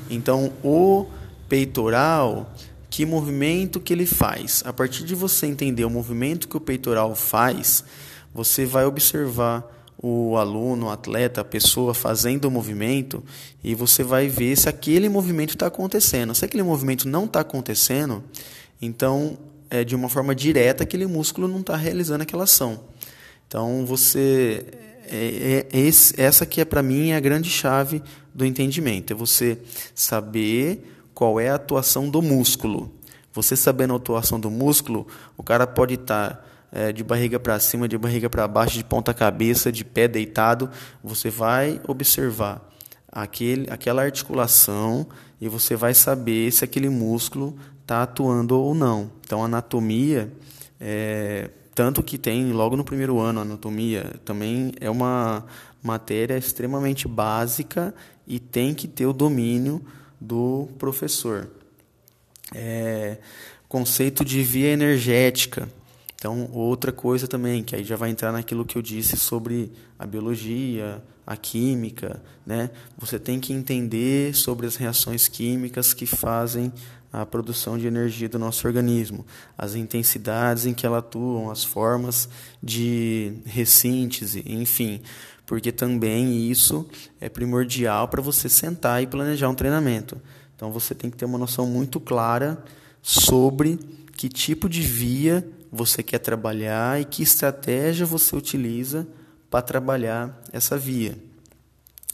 Então, 0.09 0.53
o 0.63 1.05
peitoral, 1.49 2.53
que 2.89 3.05
movimento 3.05 3.79
que 3.79 3.91
ele 3.91 4.05
faz? 4.05 4.63
A 4.65 4.71
partir 4.71 5.03
de 5.03 5.15
você 5.15 5.47
entender 5.47 5.85
o 5.85 5.89
movimento 5.89 6.47
que 6.47 6.57
o 6.57 6.61
peitoral 6.61 7.15
faz, 7.15 7.83
você 8.33 8.65
vai 8.65 8.85
observar 8.85 9.69
o 9.97 10.35
aluno, 10.35 10.87
o 10.87 10.89
atleta, 10.89 11.39
a 11.39 11.45
pessoa 11.45 11.93
fazendo 11.93 12.45
o 12.45 12.51
movimento 12.51 13.23
e 13.63 13.73
você 13.73 14.03
vai 14.03 14.27
ver 14.27 14.57
se 14.57 14.67
aquele 14.67 15.07
movimento 15.07 15.51
está 15.51 15.67
acontecendo. 15.67 16.35
Se 16.35 16.43
aquele 16.43 16.61
movimento 16.61 17.07
não 17.07 17.23
está 17.23 17.39
acontecendo, 17.39 18.21
então 18.81 19.37
é, 19.73 19.83
de 19.83 19.95
uma 19.95 20.07
forma 20.07 20.35
direta 20.35 20.83
aquele 20.83 21.07
músculo 21.07 21.47
não 21.47 21.61
está 21.61 21.75
realizando 21.75 22.21
aquela 22.21 22.43
ação. 22.43 22.81
Então 23.47 23.83
você 23.87 24.63
é, 25.09 25.65
é, 25.73 25.77
esse, 25.79 26.13
essa 26.21 26.45
que 26.45 26.61
é 26.61 26.65
para 26.65 26.83
mim 26.83 27.11
a 27.11 27.19
grande 27.19 27.49
chave 27.49 28.03
do 28.35 28.45
entendimento, 28.45 29.11
é 29.11 29.15
você 29.15 29.57
saber 29.95 31.07
qual 31.11 31.39
é 31.39 31.49
a 31.49 31.55
atuação 31.55 32.07
do 32.07 32.21
músculo. 32.21 32.93
Você 33.33 33.55
sabendo 33.55 33.95
a 33.95 33.97
atuação 33.97 34.39
do 34.39 34.51
músculo, 34.51 35.07
o 35.35 35.41
cara 35.41 35.65
pode 35.65 35.95
estar 35.95 36.35
tá, 36.35 36.43
é, 36.71 36.91
de 36.91 37.03
barriga 37.03 37.39
para 37.39 37.59
cima, 37.59 37.87
de 37.87 37.97
barriga 37.97 38.29
para 38.29 38.47
baixo, 38.47 38.77
de 38.77 38.83
ponta 38.83 39.11
cabeça, 39.11 39.71
de 39.71 39.83
pé 39.83 40.07
deitado. 40.07 40.69
Você 41.03 41.31
vai 41.31 41.81
observar 41.87 42.61
aquele, 43.11 43.71
aquela 43.71 44.03
articulação 44.03 45.07
e 45.41 45.47
você 45.49 45.75
vai 45.75 45.95
saber 45.95 46.51
se 46.51 46.63
aquele 46.63 46.89
músculo 46.89 47.57
está 47.83 48.03
atuando 48.03 48.59
ou 48.59 48.73
não. 48.73 49.11
Então, 49.21 49.43
anatomia, 49.43 50.31
é, 50.79 51.49
tanto 51.75 52.01
que 52.01 52.17
tem 52.17 52.51
logo 52.51 52.75
no 52.75 52.83
primeiro 52.83 53.19
ano, 53.19 53.41
anatomia 53.41 54.15
também 54.25 54.71
é 54.79 54.89
uma 54.89 55.45
matéria 55.81 56.37
extremamente 56.37 57.07
básica 57.07 57.93
e 58.25 58.39
tem 58.39 58.73
que 58.73 58.87
ter 58.87 59.05
o 59.05 59.13
domínio 59.13 59.81
do 60.19 60.69
professor. 60.79 61.49
É, 62.53 63.17
conceito 63.67 64.23
de 64.23 64.41
via 64.43 64.69
energética. 64.69 65.67
Então, 66.15 66.49
outra 66.53 66.91
coisa 66.91 67.27
também, 67.27 67.63
que 67.63 67.75
aí 67.75 67.83
já 67.83 67.97
vai 67.97 68.09
entrar 68.09 68.31
naquilo 68.31 68.63
que 68.63 68.77
eu 68.77 68.81
disse 68.81 69.17
sobre 69.17 69.73
a 69.99 70.05
biologia, 70.05 71.03
a 71.25 71.35
química, 71.35 72.21
né? 72.45 72.69
Você 72.97 73.19
tem 73.19 73.39
que 73.39 73.51
entender 73.51 74.33
sobre 74.35 74.67
as 74.67 74.75
reações 74.75 75.27
químicas 75.27 75.93
que 75.93 76.05
fazem 76.05 76.71
a 77.13 77.27
produção 77.27 77.77
de 77.77 77.85
energia 77.85 78.27
do 78.27 78.39
nosso 78.39 78.65
organismo, 78.65 79.23
as 79.55 79.75
intensidades 79.75 80.65
em 80.65 80.73
que 80.73 80.83
ela 80.83 80.97
atuam, 80.97 81.51
as 81.51 81.63
formas 81.63 82.27
de 82.61 83.35
ressíntese, 83.45 84.43
enfim, 84.47 84.99
porque 85.45 85.71
também 85.71 86.49
isso 86.49 86.89
é 87.21 87.29
primordial 87.29 88.07
para 88.07 88.19
você 88.19 88.49
sentar 88.49 89.03
e 89.03 89.05
planejar 89.05 89.47
um 89.47 89.53
treinamento. 89.53 90.19
Então 90.55 90.71
você 90.71 90.95
tem 90.95 91.11
que 91.11 91.15
ter 91.15 91.25
uma 91.25 91.37
noção 91.37 91.67
muito 91.67 91.99
clara 91.99 92.63
sobre 92.99 93.79
que 94.17 94.27
tipo 94.27 94.67
de 94.67 94.81
via 94.81 95.47
você 95.71 96.01
quer 96.01 96.17
trabalhar 96.17 96.99
e 96.99 97.05
que 97.05 97.21
estratégia 97.21 98.07
você 98.07 98.35
utiliza 98.35 99.07
para 99.51 99.61
trabalhar 99.61 100.41
essa 100.51 100.79
via. 100.79 101.15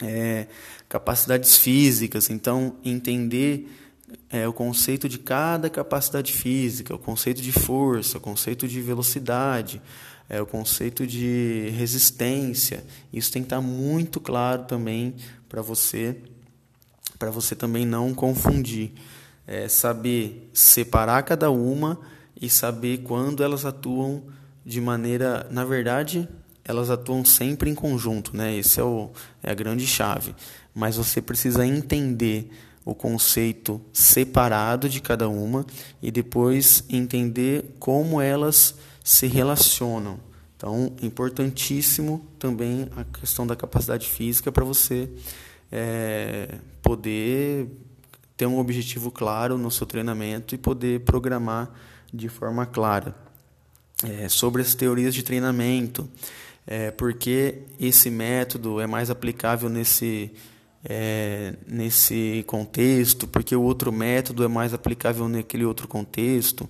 É, 0.02 0.48
capacidades 0.90 1.56
físicas, 1.58 2.30
então 2.30 2.76
entender 2.84 3.79
é, 4.30 4.48
o 4.48 4.54
conceito 4.54 5.10
de 5.10 5.18
cada 5.18 5.70
capacidade 5.70 6.32
física, 6.32 6.94
o 6.94 7.00
conceito 7.00 7.42
de 7.42 7.52
força, 7.52 8.18
o 8.18 8.22
conceito 8.22 8.68
de 8.68 8.82
velocidade, 8.82 9.82
é, 10.30 10.42
o 10.42 10.46
conceito 10.46 11.08
de 11.08 11.72
resistência. 11.76 12.84
Isso 13.12 13.32
tem 13.32 13.42
que 13.42 13.48
estar 13.48 13.62
muito 13.62 14.20
claro 14.20 14.64
também 14.66 15.16
para 15.48 15.62
você, 15.62 16.18
para 17.18 17.32
você 17.32 17.56
também 17.56 17.86
não 17.86 18.14
confundir. 18.14 18.92
É, 19.48 19.68
saber 19.68 20.48
separar 20.54 21.24
cada 21.24 21.50
uma 21.50 22.00
e 22.40 22.48
saber 22.48 23.00
quando 23.00 23.44
elas 23.44 23.66
atuam 23.66 24.24
de 24.64 24.80
maneira, 24.80 25.48
na 25.50 25.66
verdade, 25.66 26.30
elas 26.64 26.92
atuam 26.92 27.26
sempre 27.26 27.68
em 27.68 27.74
conjunto, 27.74 28.38
né? 28.38 28.56
Esse 28.56 28.80
é, 28.80 28.84
o, 28.84 29.10
é 29.42 29.50
a 29.50 29.56
grande 29.56 29.88
chave. 29.88 30.36
Mas 30.76 30.98
você 30.98 31.20
precisa 31.20 31.66
entender 31.66 32.52
o 32.86 32.96
conceito 32.96 33.82
separado 33.94 34.90
de 34.90 35.02
cada 35.02 35.30
uma 35.30 35.66
e 36.02 36.12
depois 36.12 36.84
entender 36.90 37.76
como 37.80 38.22
elas 38.22 38.76
se 39.04 39.28
relacionam. 39.28 40.20
Então, 40.56 40.94
importantíssimo 41.02 42.26
também 42.38 42.90
a 42.96 43.04
questão 43.04 43.48
da 43.48 43.56
capacidade 43.56 44.08
física 44.08 44.52
para 44.52 44.66
você 44.66 45.10
é, 45.72 46.56
poder 46.82 47.68
ter 48.36 48.46
um 48.46 48.60
objetivo 48.60 49.12
claro 49.12 49.58
no 49.58 49.70
seu 49.70 49.86
treinamento 49.86 50.56
e 50.56 50.58
poder 50.58 51.02
programar 51.02 51.72
de 52.14 52.30
forma 52.30 52.66
clara. 52.66 53.16
É, 54.04 54.30
sobre 54.30 54.62
as 54.62 54.74
teorias 54.76 55.14
de 55.14 55.24
treinamento, 55.24 56.10
é, 56.66 56.90
porque 56.90 57.64
esse 57.80 58.10
método 58.10 58.80
é 58.80 58.88
mais 58.88 59.10
aplicável 59.10 59.68
nesse, 59.68 60.32
é, 60.84 61.56
nesse 61.68 62.44
contexto, 62.48 63.28
porque 63.28 63.56
o 63.56 63.62
outro 63.62 63.92
método 63.92 64.44
é 64.44 64.48
mais 64.48 64.74
aplicável 64.74 65.28
naquele 65.28 65.66
outro 65.66 65.88
contexto. 65.88 66.70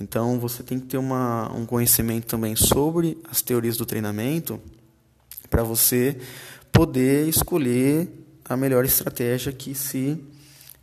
Então 0.00 0.38
você 0.38 0.62
tem 0.62 0.78
que 0.78 0.86
ter 0.86 0.98
uma, 0.98 1.52
um 1.52 1.66
conhecimento 1.66 2.26
também 2.26 2.54
sobre 2.54 3.18
as 3.28 3.42
teorias 3.42 3.76
do 3.76 3.84
treinamento 3.84 4.60
para 5.50 5.62
você 5.62 6.16
poder 6.70 7.28
escolher 7.28 8.08
a 8.44 8.56
melhor 8.56 8.84
estratégia 8.84 9.52
que 9.52 9.74
se 9.74 10.22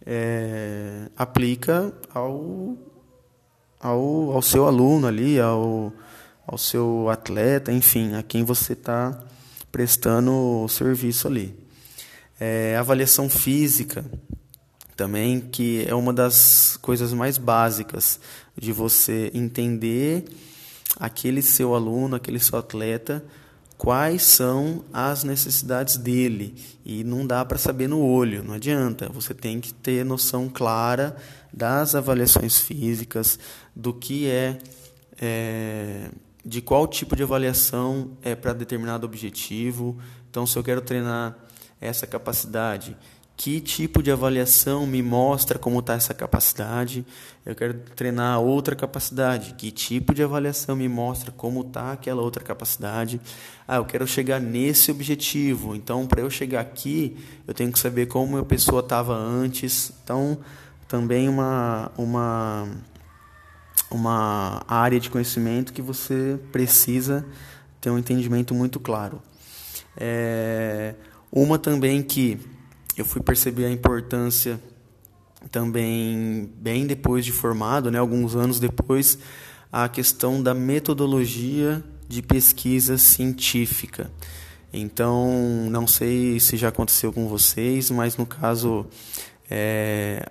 é, 0.05 1.09
aplica 1.15 1.93
ao, 2.13 2.77
ao, 3.79 4.31
ao 4.33 4.41
seu 4.41 4.67
aluno 4.67 5.07
ali, 5.07 5.39
ao, 5.39 5.93
ao 6.45 6.57
seu 6.57 7.09
atleta, 7.09 7.71
enfim, 7.71 8.13
a 8.15 8.21
quem 8.21 8.43
você 8.43 8.73
está 8.73 9.17
prestando 9.71 10.31
o 10.31 10.67
serviço 10.67 11.27
ali. 11.27 11.64
É, 12.39 12.75
avaliação 12.77 13.29
física 13.29 14.03
também, 14.95 15.39
que 15.39 15.85
é 15.87 15.93
uma 15.93 16.13
das 16.13 16.77
coisas 16.81 17.13
mais 17.13 17.37
básicas 17.37 18.19
de 18.57 18.71
você 18.71 19.29
entender 19.33 20.25
aquele 20.97 21.41
seu 21.41 21.75
aluno, 21.75 22.15
aquele 22.15 22.39
seu 22.39 22.57
atleta, 22.57 23.23
quais 23.77 24.23
são 24.23 24.85
as 24.93 25.23
necessidades 25.23 25.97
dele. 25.97 26.55
E 26.85 27.03
não 27.03 27.27
dá 27.27 27.43
para 27.43 27.57
saber 27.57 27.87
no 27.87 27.99
olho, 27.99 28.43
não 28.43 28.53
adianta. 28.53 29.09
Você 29.09 29.33
tem 29.33 29.59
que 29.59 29.73
ter 29.73 30.05
noção 30.05 30.47
clara 30.49 31.15
das 31.51 31.95
avaliações 31.95 32.59
físicas, 32.59 33.37
do 33.75 33.93
que 33.93 34.27
é, 34.29 34.57
é 35.19 36.09
de 36.45 36.61
qual 36.61 36.87
tipo 36.87 37.15
de 37.15 37.23
avaliação 37.23 38.11
é 38.21 38.35
para 38.35 38.53
determinado 38.53 39.05
objetivo. 39.05 39.97
Então, 40.29 40.45
se 40.45 40.57
eu 40.57 40.63
quero 40.63 40.79
treinar 40.79 41.35
essa 41.85 42.07
capacidade, 42.07 42.97
que 43.37 43.59
tipo 43.59 44.01
de 44.01 44.11
avaliação 44.11 44.87
me 44.87 45.01
mostra 45.01 45.59
como 45.59 45.79
está 45.79 45.93
essa 45.93 46.13
capacidade. 46.13 47.05
Eu 47.45 47.53
quero 47.53 47.73
treinar 47.95 48.39
outra 48.39 48.75
capacidade. 48.75 49.53
Que 49.55 49.71
tipo 49.71 50.13
de 50.13 50.23
avaliação 50.23 50.75
me 50.75 50.87
mostra 50.87 51.31
como 51.31 51.61
está 51.61 51.91
aquela 51.91 52.21
outra 52.21 52.43
capacidade? 52.43 53.19
Ah, 53.67 53.75
eu 53.75 53.85
quero 53.85 54.07
chegar 54.07 54.39
nesse 54.39 54.89
objetivo. 54.89 55.75
Então, 55.75 56.07
para 56.07 56.21
eu 56.21 56.29
chegar 56.29 56.61
aqui, 56.61 57.17
eu 57.45 57.53
tenho 57.53 57.71
que 57.71 57.79
saber 57.79 58.05
como 58.05 58.37
a 58.37 58.45
pessoa 58.45 58.79
estava 58.79 59.13
antes. 59.13 59.91
Então, 60.01 60.37
também 60.87 61.27
uma, 61.27 61.91
uma, 61.97 62.69
uma 63.91 64.63
área 64.65 64.99
de 64.99 65.09
conhecimento 65.09 65.73
que 65.73 65.81
você 65.81 66.39
precisa 66.53 67.25
ter 67.81 67.89
um 67.89 67.97
entendimento 67.97 68.55
muito 68.55 68.79
claro. 68.79 69.21
É, 69.97 70.95
uma 71.35 71.59
também 71.59 72.01
que 72.01 72.39
eu 72.97 73.03
fui 73.03 73.21
perceber 73.21 73.65
a 73.65 73.69
importância 73.69 74.57
também 75.51 76.49
bem 76.57 76.87
depois 76.87 77.25
de 77.25 77.31
formado, 77.31 77.91
né, 77.91 77.99
alguns 77.99 78.35
anos 78.35 78.59
depois, 78.59 79.19
a 79.71 79.89
questão 79.89 80.41
da 80.41 80.53
metodologia 80.53 81.83
de 82.07 82.21
pesquisa 82.21 82.97
científica. 82.97 84.09
Então, 84.71 85.67
não 85.69 85.85
sei 85.85 86.39
se 86.39 86.57
já 86.57 86.69
aconteceu 86.69 87.11
com 87.11 87.27
vocês, 87.27 87.91
mas 87.91 88.17
no 88.17 88.25
caso, 88.25 88.85
é, 89.49 90.27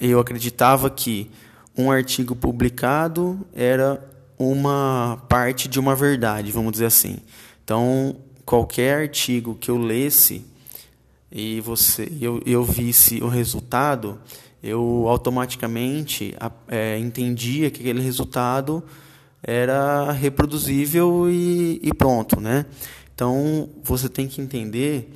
eu 0.00 0.18
acreditava 0.18 0.90
que 0.90 1.30
um 1.76 1.90
artigo 1.90 2.34
publicado 2.34 3.46
era 3.54 4.04
uma 4.38 5.22
parte 5.28 5.68
de 5.68 5.78
uma 5.80 5.94
verdade, 5.94 6.52
vamos 6.52 6.72
dizer 6.72 6.86
assim. 6.86 7.18
Então, 7.64 8.16
qualquer 8.48 9.02
artigo 9.02 9.54
que 9.54 9.70
eu 9.70 9.76
lesse 9.76 10.42
e 11.30 11.60
você 11.60 12.10
eu, 12.18 12.40
eu 12.46 12.64
visse 12.64 13.22
o 13.22 13.28
resultado, 13.28 14.18
eu 14.62 15.04
automaticamente 15.06 16.34
é, 16.66 16.98
entendia 16.98 17.70
que 17.70 17.80
aquele 17.80 18.00
resultado 18.00 18.82
era 19.42 20.10
reproduzível 20.12 21.28
e, 21.28 21.78
e 21.82 21.92
pronto, 21.92 22.40
né? 22.40 22.64
Então 23.14 23.68
você 23.82 24.08
tem 24.08 24.26
que 24.26 24.40
entender 24.40 25.12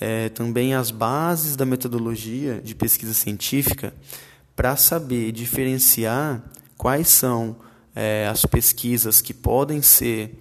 é, 0.00 0.28
também 0.30 0.74
as 0.74 0.90
bases 0.90 1.54
da 1.54 1.64
metodologia 1.64 2.60
de 2.64 2.74
pesquisa 2.74 3.14
científica 3.14 3.94
para 4.56 4.74
saber 4.74 5.30
diferenciar 5.30 6.42
quais 6.76 7.06
são 7.06 7.58
é, 7.94 8.26
as 8.26 8.44
pesquisas 8.44 9.20
que 9.20 9.32
podem 9.32 9.80
ser 9.80 10.36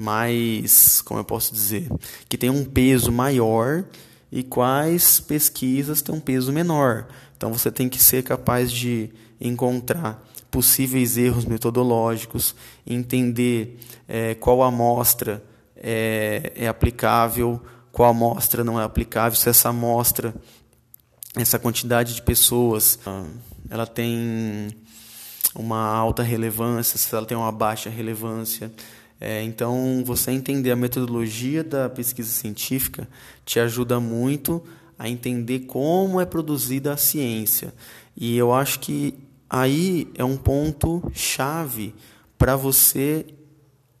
mais, 0.00 1.02
como 1.02 1.20
eu 1.20 1.24
posso 1.24 1.52
dizer, 1.52 1.86
que 2.28 2.38
tem 2.38 2.48
um 2.48 2.64
peso 2.64 3.12
maior 3.12 3.84
e 4.32 4.42
quais 4.42 5.20
pesquisas 5.20 6.00
têm 6.00 6.14
um 6.14 6.20
peso 6.20 6.52
menor. 6.52 7.06
Então 7.36 7.52
você 7.52 7.70
tem 7.70 7.88
que 7.88 8.02
ser 8.02 8.22
capaz 8.22 8.72
de 8.72 9.10
encontrar 9.40 10.26
possíveis 10.50 11.18
erros 11.18 11.44
metodológicos, 11.44 12.54
entender 12.86 13.78
é, 14.08 14.34
qual 14.34 14.62
amostra 14.62 15.42
é, 15.76 16.52
é 16.56 16.66
aplicável, 16.66 17.60
qual 17.92 18.10
amostra 18.10 18.64
não 18.64 18.80
é 18.80 18.84
aplicável, 18.84 19.38
se 19.38 19.48
essa 19.48 19.68
amostra, 19.68 20.34
essa 21.36 21.58
quantidade 21.58 22.14
de 22.14 22.22
pessoas, 22.22 22.98
ah, 23.06 23.24
ela 23.68 23.86
tem 23.86 24.68
uma 25.54 25.84
alta 25.86 26.22
relevância, 26.22 26.98
se 26.98 27.14
ela 27.14 27.26
tem 27.26 27.36
uma 27.36 27.52
baixa 27.52 27.90
relevância. 27.90 28.72
É, 29.20 29.42
então, 29.42 30.02
você 30.04 30.30
entender 30.30 30.70
a 30.70 30.76
metodologia 30.76 31.62
da 31.62 31.90
pesquisa 31.90 32.30
científica 32.30 33.06
te 33.44 33.60
ajuda 33.60 34.00
muito 34.00 34.62
a 34.98 35.08
entender 35.08 35.60
como 35.60 36.20
é 36.20 36.24
produzida 36.24 36.94
a 36.94 36.96
ciência. 36.96 37.74
E 38.16 38.36
eu 38.36 38.52
acho 38.52 38.80
que 38.80 39.14
aí 39.48 40.08
é 40.14 40.24
um 40.24 40.38
ponto 40.38 41.02
chave 41.12 41.94
para 42.38 42.56
você, 42.56 43.26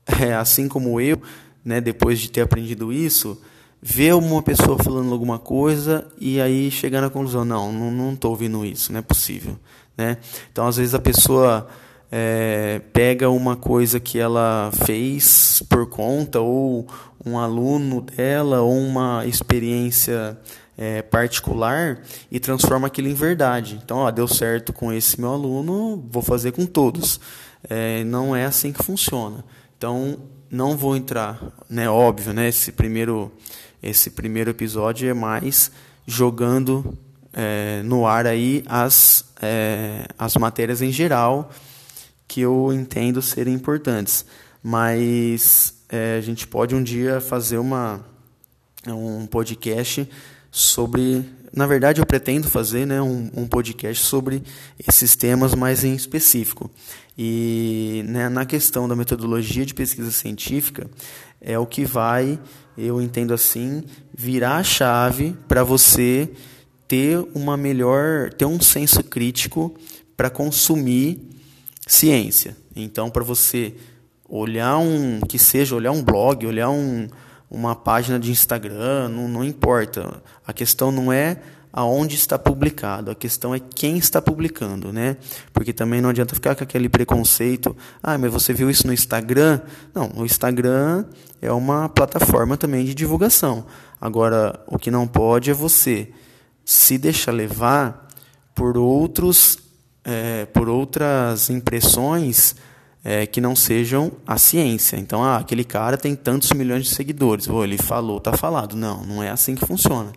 é, 0.06 0.34
assim 0.34 0.68
como 0.68 0.98
eu, 1.00 1.20
né, 1.62 1.80
depois 1.80 2.18
de 2.18 2.30
ter 2.30 2.40
aprendido 2.40 2.90
isso, 2.90 3.38
ver 3.82 4.14
uma 4.14 4.42
pessoa 4.42 4.82
falando 4.82 5.12
alguma 5.12 5.38
coisa 5.38 6.06
e 6.18 6.40
aí 6.40 6.70
chegar 6.70 7.02
na 7.02 7.10
conclusão: 7.10 7.44
não, 7.44 7.70
não 7.72 8.14
estou 8.14 8.30
ouvindo 8.30 8.64
isso, 8.64 8.90
não 8.90 9.00
é 9.00 9.02
possível. 9.02 9.58
Né? 9.96 10.16
Então, 10.50 10.66
às 10.66 10.78
vezes, 10.78 10.94
a 10.94 10.98
pessoa 10.98 11.68
é, 12.10 12.80
pega 12.92 13.30
uma 13.30 13.54
coisa 13.54 14.00
que 14.00 14.18
ela 14.18 14.70
fez 14.84 15.62
por 15.68 15.88
conta, 15.88 16.40
ou 16.40 16.86
um 17.24 17.38
aluno 17.38 18.00
dela, 18.00 18.62
ou 18.62 18.76
uma 18.76 19.24
experiência 19.26 20.36
é, 20.76 21.02
particular, 21.02 22.02
e 22.30 22.40
transforma 22.40 22.88
aquilo 22.88 23.08
em 23.08 23.14
verdade. 23.14 23.78
Então, 23.82 23.98
ó, 23.98 24.10
deu 24.10 24.26
certo 24.26 24.72
com 24.72 24.92
esse 24.92 25.20
meu 25.20 25.32
aluno, 25.32 26.04
vou 26.10 26.22
fazer 26.22 26.52
com 26.52 26.66
todos. 26.66 27.20
É, 27.68 28.02
não 28.04 28.34
é 28.34 28.44
assim 28.44 28.72
que 28.72 28.82
funciona. 28.82 29.44
Então, 29.76 30.18
não 30.50 30.76
vou 30.76 30.96
entrar, 30.96 31.40
né? 31.68 31.88
Óbvio, 31.88 32.32
né? 32.32 32.48
Esse 32.48 32.72
primeiro, 32.72 33.30
esse 33.80 34.10
primeiro 34.10 34.50
episódio 34.50 35.08
é 35.08 35.14
mais 35.14 35.70
jogando 36.06 36.98
é, 37.32 37.82
no 37.84 38.04
ar 38.06 38.26
aí 38.26 38.64
as, 38.66 39.24
é, 39.40 40.06
as 40.18 40.36
matérias 40.36 40.82
em 40.82 40.90
geral 40.90 41.50
que 42.30 42.40
eu 42.40 42.72
entendo 42.72 43.20
serem 43.20 43.52
importantes. 43.52 44.24
Mas 44.62 45.74
é, 45.88 46.16
a 46.16 46.20
gente 46.20 46.46
pode 46.46 46.76
um 46.76 46.82
dia 46.82 47.20
fazer 47.20 47.58
uma, 47.58 48.06
um 48.86 49.26
podcast 49.26 50.08
sobre. 50.48 51.24
Na 51.52 51.66
verdade, 51.66 52.00
eu 52.00 52.06
pretendo 52.06 52.48
fazer 52.48 52.86
né, 52.86 53.02
um, 53.02 53.28
um 53.34 53.48
podcast 53.48 54.04
sobre 54.04 54.44
esses 54.86 55.16
temas 55.16 55.56
mais 55.56 55.82
em 55.82 55.92
específico. 55.92 56.70
E 57.18 58.04
né, 58.06 58.28
na 58.28 58.46
questão 58.46 58.86
da 58.86 58.94
metodologia 58.94 59.66
de 59.66 59.74
pesquisa 59.74 60.12
científica, 60.12 60.88
é 61.40 61.58
o 61.58 61.66
que 61.66 61.84
vai, 61.84 62.38
eu 62.78 63.02
entendo 63.02 63.34
assim, 63.34 63.82
virar 64.16 64.58
a 64.58 64.62
chave 64.62 65.36
para 65.48 65.64
você 65.64 66.30
ter 66.86 67.18
uma 67.34 67.56
melhor, 67.56 68.32
ter 68.32 68.44
um 68.44 68.60
senso 68.60 69.02
crítico 69.02 69.74
para 70.16 70.30
consumir 70.30 71.29
ciência. 71.92 72.56
Então, 72.74 73.10
para 73.10 73.24
você 73.24 73.74
olhar 74.28 74.78
um 74.78 75.20
que 75.20 75.38
seja 75.38 75.74
olhar 75.74 75.90
um 75.90 76.02
blog, 76.02 76.46
olhar 76.46 76.70
um, 76.70 77.08
uma 77.50 77.74
página 77.74 78.18
de 78.18 78.30
Instagram, 78.30 79.08
não, 79.08 79.28
não 79.28 79.44
importa. 79.44 80.22
A 80.46 80.52
questão 80.52 80.92
não 80.92 81.12
é 81.12 81.38
aonde 81.72 82.14
está 82.14 82.38
publicado, 82.38 83.10
a 83.10 83.14
questão 83.14 83.54
é 83.54 83.60
quem 83.60 83.96
está 83.96 84.20
publicando, 84.20 84.92
né? 84.92 85.16
Porque 85.52 85.72
também 85.72 86.00
não 86.00 86.10
adianta 86.10 86.34
ficar 86.34 86.54
com 86.54 86.64
aquele 86.64 86.88
preconceito, 86.88 87.76
ah, 88.02 88.18
mas 88.18 88.32
você 88.32 88.52
viu 88.52 88.70
isso 88.70 88.86
no 88.86 88.92
Instagram? 88.92 89.60
Não, 89.94 90.10
o 90.16 90.24
Instagram 90.24 91.04
é 91.40 91.52
uma 91.52 91.88
plataforma 91.88 92.56
também 92.56 92.84
de 92.84 92.94
divulgação. 92.94 93.66
Agora, 94.00 94.60
o 94.66 94.78
que 94.78 94.90
não 94.90 95.06
pode 95.06 95.50
é 95.50 95.54
você 95.54 96.08
se 96.64 96.98
deixar 96.98 97.32
levar 97.32 98.08
por 98.54 98.76
outros, 98.76 99.58
é, 100.04 100.46
por 100.46 100.68
outras 100.68 101.50
impressões 101.50 102.54
é, 103.04 103.26
que 103.26 103.40
não 103.40 103.56
sejam 103.56 104.12
a 104.26 104.38
ciência. 104.38 104.96
Então, 104.96 105.22
ah, 105.24 105.38
aquele 105.38 105.64
cara 105.64 105.96
tem 105.96 106.14
tantos 106.14 106.52
milhões 106.52 106.84
de 106.84 106.94
seguidores. 106.94 107.48
Oh, 107.48 107.64
ele 107.64 107.78
falou, 107.78 108.20
tá 108.20 108.36
falado. 108.36 108.76
Não, 108.76 109.04
não 109.04 109.22
é 109.22 109.30
assim 109.30 109.54
que 109.54 109.66
funciona. 109.66 110.12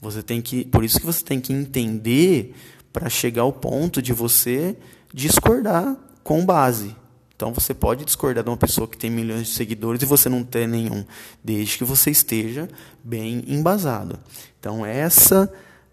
Você 0.00 0.22
tem 0.22 0.40
que, 0.40 0.64
por 0.64 0.84
isso 0.84 0.98
que 0.98 1.06
você 1.06 1.24
tem 1.24 1.40
que 1.40 1.52
entender 1.52 2.54
para 2.92 3.08
chegar 3.08 3.42
ao 3.42 3.52
ponto 3.52 4.00
de 4.00 4.12
você 4.12 4.76
discordar 5.12 5.96
com 6.22 6.44
base. 6.44 6.96
Então 7.34 7.52
você 7.54 7.72
pode 7.72 8.04
discordar 8.04 8.44
de 8.44 8.50
uma 8.50 8.56
pessoa 8.56 8.86
que 8.86 8.98
tem 8.98 9.10
milhões 9.10 9.48
de 9.48 9.54
seguidores 9.54 10.02
e 10.02 10.06
você 10.06 10.28
não 10.28 10.44
ter 10.44 10.68
nenhum, 10.68 11.04
desde 11.42 11.78
que 11.78 11.84
você 11.84 12.10
esteja 12.10 12.68
bem 13.02 13.42
embasado. 13.46 14.18
Então 14.58 14.84
essa 14.84 15.50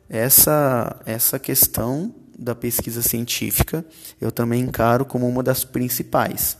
essa 0.09 1.01
essa 1.05 1.39
questão 1.39 2.13
da 2.37 2.53
pesquisa 2.53 3.01
científica 3.01 3.83
eu 4.21 4.31
também 4.31 4.61
encaro 4.61 5.05
como 5.05 5.27
uma 5.27 5.41
das 5.41 5.63
principais, 5.63 6.57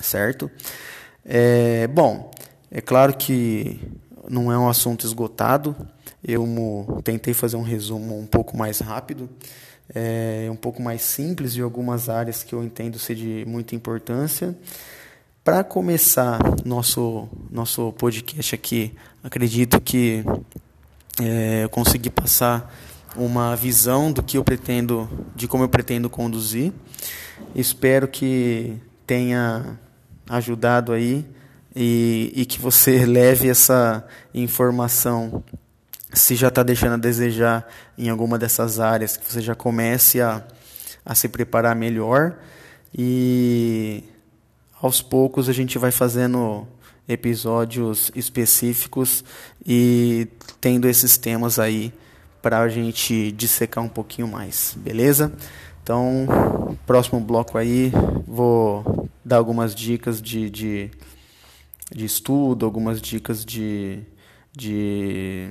certo? 0.00 0.50
É, 1.24 1.86
bom, 1.88 2.30
é 2.70 2.80
claro 2.80 3.16
que 3.16 3.80
não 4.28 4.52
é 4.52 4.58
um 4.58 4.68
assunto 4.68 5.06
esgotado. 5.06 5.76
Eu 6.24 6.46
tentei 7.04 7.32
fazer 7.32 7.56
um 7.56 7.62
resumo 7.62 8.18
um 8.18 8.26
pouco 8.26 8.56
mais 8.56 8.80
rápido, 8.80 9.28
é, 9.94 10.48
um 10.50 10.56
pouco 10.56 10.82
mais 10.82 11.02
simples 11.02 11.52
de 11.52 11.62
algumas 11.62 12.08
áreas 12.08 12.42
que 12.42 12.54
eu 12.54 12.62
entendo 12.62 12.98
ser 12.98 13.14
de 13.14 13.44
muita 13.46 13.74
importância. 13.74 14.56
Para 15.44 15.64
começar 15.64 16.38
nosso 16.64 17.28
nosso 17.50 17.92
podcast 17.92 18.54
aqui, 18.54 18.94
acredito 19.22 19.80
que 19.80 20.24
é, 21.20 21.64
eu 21.64 21.68
consegui 21.68 22.10
passar 22.10 22.74
uma 23.18 23.56
visão 23.56 24.12
do 24.12 24.22
que 24.22 24.38
eu 24.38 24.44
pretendo, 24.44 25.08
de 25.34 25.48
como 25.48 25.64
eu 25.64 25.68
pretendo 25.68 26.08
conduzir. 26.08 26.72
Espero 27.54 28.06
que 28.06 28.76
tenha 29.04 29.78
ajudado 30.28 30.92
aí 30.92 31.26
e, 31.74 32.32
e 32.34 32.46
que 32.46 32.60
você 32.60 33.04
leve 33.06 33.48
essa 33.48 34.06
informação 34.32 35.42
se 36.12 36.36
já 36.36 36.48
está 36.48 36.62
deixando 36.62 36.94
a 36.94 36.96
desejar 36.96 37.68
em 37.98 38.08
alguma 38.08 38.38
dessas 38.38 38.80
áreas, 38.80 39.16
que 39.16 39.30
você 39.30 39.42
já 39.42 39.54
comece 39.54 40.20
a, 40.20 40.42
a 41.04 41.14
se 41.14 41.28
preparar 41.28 41.76
melhor 41.76 42.38
e 42.96 44.04
aos 44.80 45.02
poucos 45.02 45.48
a 45.48 45.52
gente 45.52 45.76
vai 45.76 45.90
fazendo 45.90 46.66
episódios 47.06 48.10
específicos 48.14 49.24
e 49.66 50.28
tendo 50.60 50.88
esses 50.88 51.18
temas 51.18 51.58
aí 51.58 51.92
para 52.42 52.60
a 52.60 52.68
gente 52.68 53.32
dissecar 53.32 53.82
um 53.82 53.88
pouquinho 53.88 54.28
mais, 54.28 54.76
beleza? 54.76 55.32
Então, 55.82 56.26
próximo 56.86 57.20
bloco 57.20 57.56
aí, 57.56 57.92
vou 58.26 59.08
dar 59.24 59.36
algumas 59.36 59.74
dicas 59.74 60.20
de, 60.20 60.50
de, 60.50 60.90
de 61.90 62.04
estudo, 62.04 62.66
algumas 62.66 63.00
dicas 63.00 63.44
de, 63.44 64.00
de 64.52 65.50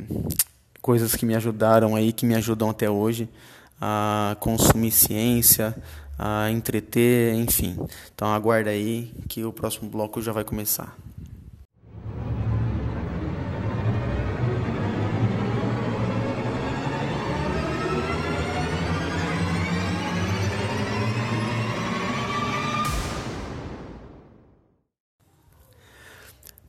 coisas 0.82 1.16
que 1.16 1.26
me 1.26 1.36
ajudaram 1.36 1.96
aí, 1.96 2.14
que 2.14 2.26
me 2.26 2.36
ajudam 2.36 2.70
até 2.70 2.90
hoje 2.90 3.28
a 3.80 4.36
consumir 4.40 4.92
ciência, 4.92 5.76
a 6.18 6.50
entreter, 6.52 7.34
enfim. 7.36 7.78
Então 8.14 8.28
aguarda 8.34 8.70
aí 8.70 9.14
que 9.28 9.44
o 9.44 9.54
próximo 9.54 9.90
bloco 9.90 10.22
já 10.22 10.32
vai 10.32 10.44
começar. 10.44 10.96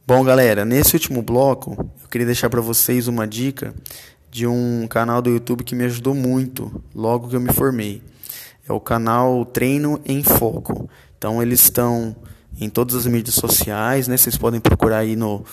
Bom, 0.08 0.24
galera, 0.24 0.64
nesse 0.64 0.94
último 0.94 1.20
bloco, 1.20 1.76
eu 2.02 2.08
queria 2.08 2.26
deixar 2.26 2.48
para 2.48 2.62
vocês 2.62 3.08
uma 3.08 3.26
dica 3.26 3.74
de 4.30 4.46
um 4.46 4.86
canal 4.88 5.20
do 5.20 5.28
YouTube 5.28 5.62
que 5.62 5.74
me 5.74 5.84
ajudou 5.84 6.14
muito 6.14 6.82
logo 6.94 7.28
que 7.28 7.36
eu 7.36 7.40
me 7.40 7.52
formei. 7.52 8.02
É 8.66 8.72
o 8.72 8.80
canal 8.80 9.44
Treino 9.44 10.00
em 10.06 10.22
Foco. 10.22 10.88
Então, 11.18 11.42
eles 11.42 11.60
estão 11.60 12.16
em 12.58 12.70
todas 12.70 12.96
as 12.96 13.06
mídias 13.06 13.34
sociais, 13.34 14.08
né? 14.08 14.16
Vocês 14.16 14.38
podem 14.38 14.60
procurar 14.60 15.00
aí 15.00 15.14
no, 15.14 15.44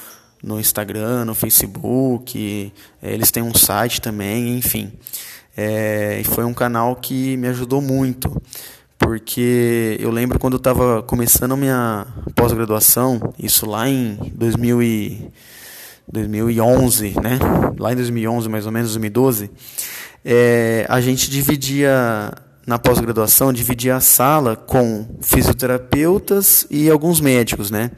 no 0.41 0.57
Instagram, 0.57 1.25
no 1.25 1.35
Facebook. 1.35 2.71
É, 3.03 3.13
eles 3.13 3.31
têm 3.31 3.43
um 3.43 3.53
site 3.53 3.99
também, 3.99 4.57
enfim. 4.57 4.93
É, 5.57 6.21
foi 6.27 6.45
um 6.45 6.53
canal 6.53 6.95
que 6.95 7.35
me 7.35 7.49
ajudou 7.49 7.81
muito 7.81 8.41
porque 9.05 9.97
eu 9.99 10.09
lembro 10.09 10.39
quando 10.39 10.53
eu 10.53 10.57
estava 10.57 11.03
começando 11.03 11.51
a 11.51 11.55
minha 11.55 12.07
pós-graduação, 12.33 13.21
isso 13.37 13.67
lá 13.67 13.87
em 13.87 14.15
2000 14.33 14.81
e 14.81 15.31
2011, 16.11 17.13
né? 17.21 17.37
Lá 17.77 17.93
em 17.93 17.95
2011, 17.95 18.49
mais 18.49 18.65
ou 18.65 18.71
menos, 18.71 18.89
2012, 18.89 19.51
é, 20.25 20.87
a 20.89 20.99
gente 21.01 21.29
dividia 21.29 22.33
na 22.65 22.79
pós-graduação, 22.79 23.53
dividia 23.53 23.95
a 23.95 23.99
sala 23.99 24.55
com 24.55 25.05
fisioterapeutas 25.21 26.65
e 26.71 26.89
alguns 26.89 27.21
médicos, 27.21 27.69
né? 27.69 27.91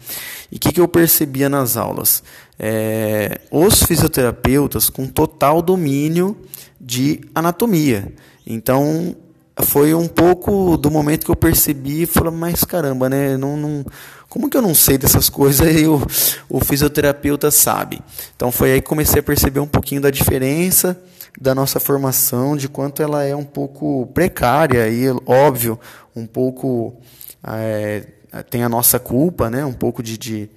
E 0.52 0.58
o 0.58 0.60
que, 0.60 0.74
que 0.74 0.82
eu 0.82 0.90
percebia 0.90 1.48
nas 1.48 1.78
aulas? 1.78 2.22
É, 2.60 3.40
os 3.50 3.82
fisioterapeutas 3.82 4.90
com 4.90 5.08
total 5.08 5.62
domínio 5.62 6.36
de 6.82 7.22
anatomia. 7.34 8.14
Então, 8.46 9.16
foi 9.64 9.94
um 9.94 10.08
pouco 10.08 10.78
do 10.78 10.92
momento 10.92 11.26
que 11.26 11.32
eu 11.32 11.36
percebi 11.36 12.04
e 12.04 12.06
falei, 12.06 12.32
mas 12.32 12.64
caramba, 12.64 13.10
né? 13.10 13.38
Não, 13.38 13.58
não, 13.58 13.86
como 14.30 14.50
que 14.50 14.58
eu 14.58 14.62
não 14.62 14.76
sei 14.76 14.98
dessas 14.98 15.30
coisas 15.30 15.68
e 15.76 15.88
o, 15.88 16.02
o 16.50 16.60
fisioterapeuta 16.60 17.50
sabe? 17.50 18.02
Então 18.36 18.52
foi 18.52 18.74
aí 18.74 18.82
que 18.82 18.88
comecei 18.88 19.20
a 19.20 19.24
perceber 19.24 19.60
um 19.60 19.68
pouquinho 19.68 20.02
da 20.02 20.10
diferença 20.10 21.00
da 21.40 21.54
nossa 21.54 21.80
formação, 21.80 22.58
de 22.58 22.68
quanto 22.68 23.02
ela 23.02 23.24
é 23.24 23.36
um 23.36 23.44
pouco 23.44 24.08
precária 24.08 24.90
e, 24.90 25.06
óbvio, 25.26 25.80
um 26.16 26.26
pouco. 26.26 26.96
É, 27.44 28.04
tem 28.50 28.64
a 28.64 28.70
nossa 28.70 29.00
culpa, 29.00 29.50
né? 29.50 29.64
Um 29.64 29.74
pouco 29.74 30.02
de, 30.02 30.18
de 30.18 30.50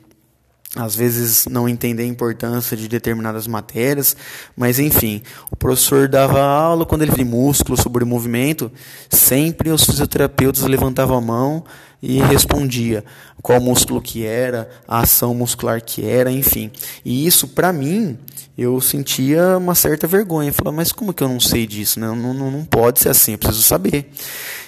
às 0.77 0.95
vezes 0.95 1.47
não 1.47 1.69
entender 1.69 2.05
a 2.05 2.07
importância 2.07 2.77
de 2.77 2.87
determinadas 2.87 3.47
matérias, 3.47 4.17
mas 4.57 4.79
enfim, 4.79 5.21
o 5.51 5.57
professor 5.57 6.07
dava 6.07 6.41
aula 6.41 6.87
quando 6.87 7.03
ele 7.03 7.11
via 7.11 7.25
músculo 7.25 7.81
sobre 7.81 8.05
movimento, 8.05 8.71
sempre 9.09 9.71
os 9.71 9.85
fisioterapeutas 9.85 10.63
levantavam 10.63 11.17
a 11.17 11.21
mão 11.21 11.65
e 12.03 12.21
respondia 12.21 13.05
qual 13.43 13.61
músculo 13.61 14.01
que 14.01 14.25
era, 14.25 14.71
a 14.87 15.01
ação 15.01 15.35
muscular 15.35 15.83
que 15.83 16.07
era, 16.07 16.31
enfim. 16.31 16.71
E 17.05 17.27
isso 17.27 17.49
para 17.49 17.73
mim 17.73 18.17
eu 18.57 18.81
sentia 18.81 19.57
uma 19.59 19.75
certa 19.75 20.07
vergonha, 20.07 20.53
falava, 20.53 20.77
mas 20.77 20.93
como 20.93 21.13
que 21.13 21.23
eu 21.23 21.29
não 21.29 21.41
sei 21.41 21.67
disso, 21.67 21.99
né? 21.99 22.07
Não, 22.07 22.35
não, 22.35 22.51
não 22.51 22.65
pode 22.65 23.01
ser 23.01 23.09
assim, 23.09 23.33
eu 23.33 23.39
preciso 23.39 23.63
saber. 23.63 24.11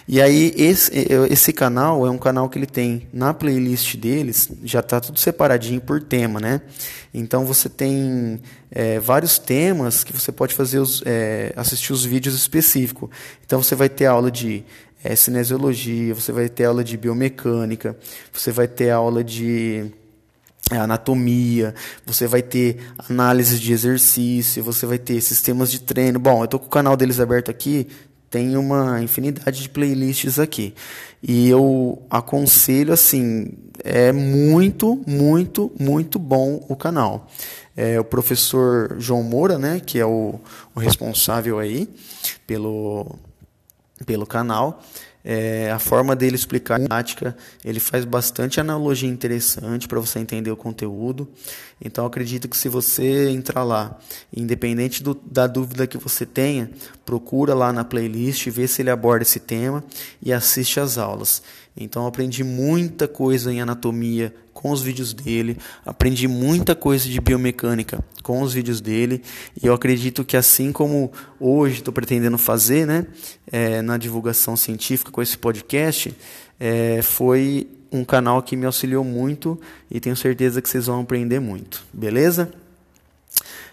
E 0.07 0.21
aí 0.21 0.53
esse, 0.57 0.91
esse 1.31 1.53
canal 1.53 2.07
é 2.07 2.11
um 2.11 2.19
canal 2.19 2.49
que 2.49 2.59
ele 2.59 2.67
tem 2.67 3.07
na 3.12 3.33
playlist 3.33 3.97
deles, 3.97 4.51
já 4.65 4.81
está 4.81 5.01
tudo 5.01 5.19
separadinho 5.19 5.81
por 5.81 6.03
tema, 6.03 6.41
né? 6.41 6.61
Então 7.15 7.45
você 7.45 7.69
tem 7.69 8.41
é, 8.71 8.99
vários 8.99 9.38
temas 9.38 10.03
que 10.03 10.12
você 10.12 10.33
pode 10.33 10.55
fazer 10.55 10.79
os, 10.79 11.03
é, 11.05 11.53
assistir 11.57 11.93
os 11.93 12.05
vídeos 12.05 12.35
específicos. 12.35 13.11
Então 13.45 13.62
você 13.62 13.75
vai 13.75 13.88
ter 13.88 14.07
aula 14.07 14.31
de 14.31 14.65
é, 15.05 15.15
cinesiologia, 15.15 16.15
você 16.15 16.33
vai 16.33 16.49
ter 16.49 16.65
aula 16.65 16.83
de 16.83 16.97
biomecânica, 16.97 17.97
você 18.33 18.51
vai 18.51 18.67
ter 18.67 18.91
aula 18.91 19.23
de 19.23 19.91
é, 20.71 20.77
anatomia, 20.77 21.75
você 22.07 22.27
vai 22.27 22.41
ter 22.41 22.79
análise 23.09 23.59
de 23.59 23.73
exercício, 23.73 24.62
você 24.62 24.87
vai 24.87 24.99
ter 24.99 25.21
sistemas 25.21 25.71
de 25.71 25.81
treino. 25.81 26.19
Bom, 26.19 26.41
eu 26.41 26.45
estou 26.45 26.61
com 26.61 26.67
o 26.67 26.71
canal 26.71 26.97
deles 26.97 27.21
aberto 27.21 27.51
aqui, 27.51 27.88
tem 28.33 28.57
uma 28.57 29.03
infinidade 29.03 29.61
de 29.61 29.68
playlists 29.68 30.38
aqui. 30.38 30.75
E 31.23 31.51
eu 31.51 32.03
aconselho, 32.09 32.90
assim, 32.90 33.53
é 33.85 34.11
muito, 34.11 35.01
muito, 35.07 35.71
muito 35.79 36.18
bom 36.18 36.64
o 36.66 36.75
canal. 36.75 37.29
É, 37.77 38.01
o 38.01 38.05
professor 38.05 38.97
João 38.99 39.23
Moura, 39.23 39.59
né, 39.59 39.83
que 39.85 39.99
é 39.99 40.07
o, 40.07 40.40
o 40.75 40.81
responsável 40.81 41.59
aí 41.59 41.87
pelo, 42.47 43.18
pelo 44.07 44.27
canal, 44.27 44.83
É, 45.24 45.70
a 45.70 45.78
forma 45.78 46.16
dele 46.16 46.35
explicar 46.35 46.80
a 46.80 46.85
prática, 46.85 47.37
ele 47.64 47.78
faz 47.78 48.04
bastante 48.04 48.61
analogia 48.61 49.08
interessante 49.08 49.87
para 49.87 50.00
você 50.00 50.18
entender 50.18 50.50
o 50.50 50.56
conteúdo. 50.56 51.28
Então 51.80 52.04
acredito 52.04 52.48
que 52.48 52.56
se 52.56 52.68
você 52.68 53.28
entrar 53.30 53.62
lá, 53.62 53.98
independente 54.35 55.02
do, 55.02 55.14
da 55.14 55.46
dúvida 55.46 55.87
que 55.87 55.96
você 55.96 56.26
tenha, 56.26 56.70
procura 57.04 57.54
lá 57.54 57.72
na 57.72 57.85
playlist, 57.85 58.48
vê 58.48 58.66
se 58.66 58.82
ele 58.82 58.90
aborda 58.90 59.22
esse 59.22 59.38
tema 59.38 59.85
e 60.20 60.32
assiste 60.32 60.80
às 60.80 60.98
aulas. 60.98 61.42
Então 61.76 62.06
aprendi 62.06 62.44
muita 62.44 63.08
coisa 63.08 63.52
em 63.52 63.61
anatomia 63.61 64.35
com 64.52 64.70
os 64.70 64.82
vídeos 64.82 65.14
dele, 65.14 65.56
aprendi 65.85 66.28
muita 66.28 66.74
coisa 66.74 67.08
de 67.08 67.20
biomecânica 67.20 68.04
com 68.22 68.42
os 68.42 68.52
vídeos 68.52 68.80
dele 68.80 69.22
e 69.61 69.66
eu 69.66 69.74
acredito 69.74 70.24
que 70.24 70.37
assim 70.37 70.70
como 70.70 71.11
hoje 71.40 71.76
estou 71.76 71.92
pretendendo 71.92 72.37
fazer, 72.37 72.87
né, 72.87 73.06
é, 73.50 73.80
na 73.82 73.96
divulgação 73.96 74.56
científica 74.56 75.11
com 75.11 75.22
esse 75.22 75.37
podcast, 75.37 76.14
é, 76.61 77.00
foi 77.02 77.66
um 77.90 78.04
canal 78.04 78.42
que 78.42 78.56
me 78.56 78.66
auxiliou 78.66 79.02
muito 79.02 79.58
e 79.90 79.98
tenho 79.98 80.16
certeza 80.16 80.61
que 80.62 80.68
vocês 80.68 80.87
vão 80.87 81.00
aprender 81.00 81.40
muito, 81.40 81.85
beleza? 81.92 82.52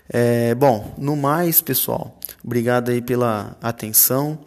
É, 0.10 0.56
bom, 0.56 0.96
no 0.98 1.16
mais, 1.16 1.62
pessoal, 1.62 2.18
obrigado 2.44 2.90
aí 2.90 3.02
pela 3.02 3.56
atenção. 3.62 4.40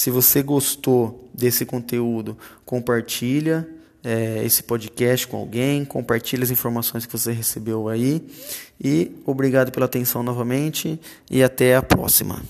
Se 0.00 0.10
você 0.10 0.42
gostou 0.42 1.28
desse 1.34 1.66
conteúdo, 1.66 2.34
compartilha 2.64 3.68
é, 4.02 4.42
esse 4.46 4.62
podcast 4.62 5.28
com 5.28 5.36
alguém, 5.36 5.84
compartilha 5.84 6.42
as 6.42 6.50
informações 6.50 7.04
que 7.04 7.12
você 7.12 7.32
recebeu 7.32 7.86
aí. 7.86 8.26
E 8.82 9.12
obrigado 9.26 9.70
pela 9.70 9.84
atenção 9.84 10.22
novamente 10.22 10.98
e 11.30 11.42
até 11.42 11.76
a 11.76 11.82
próxima. 11.82 12.42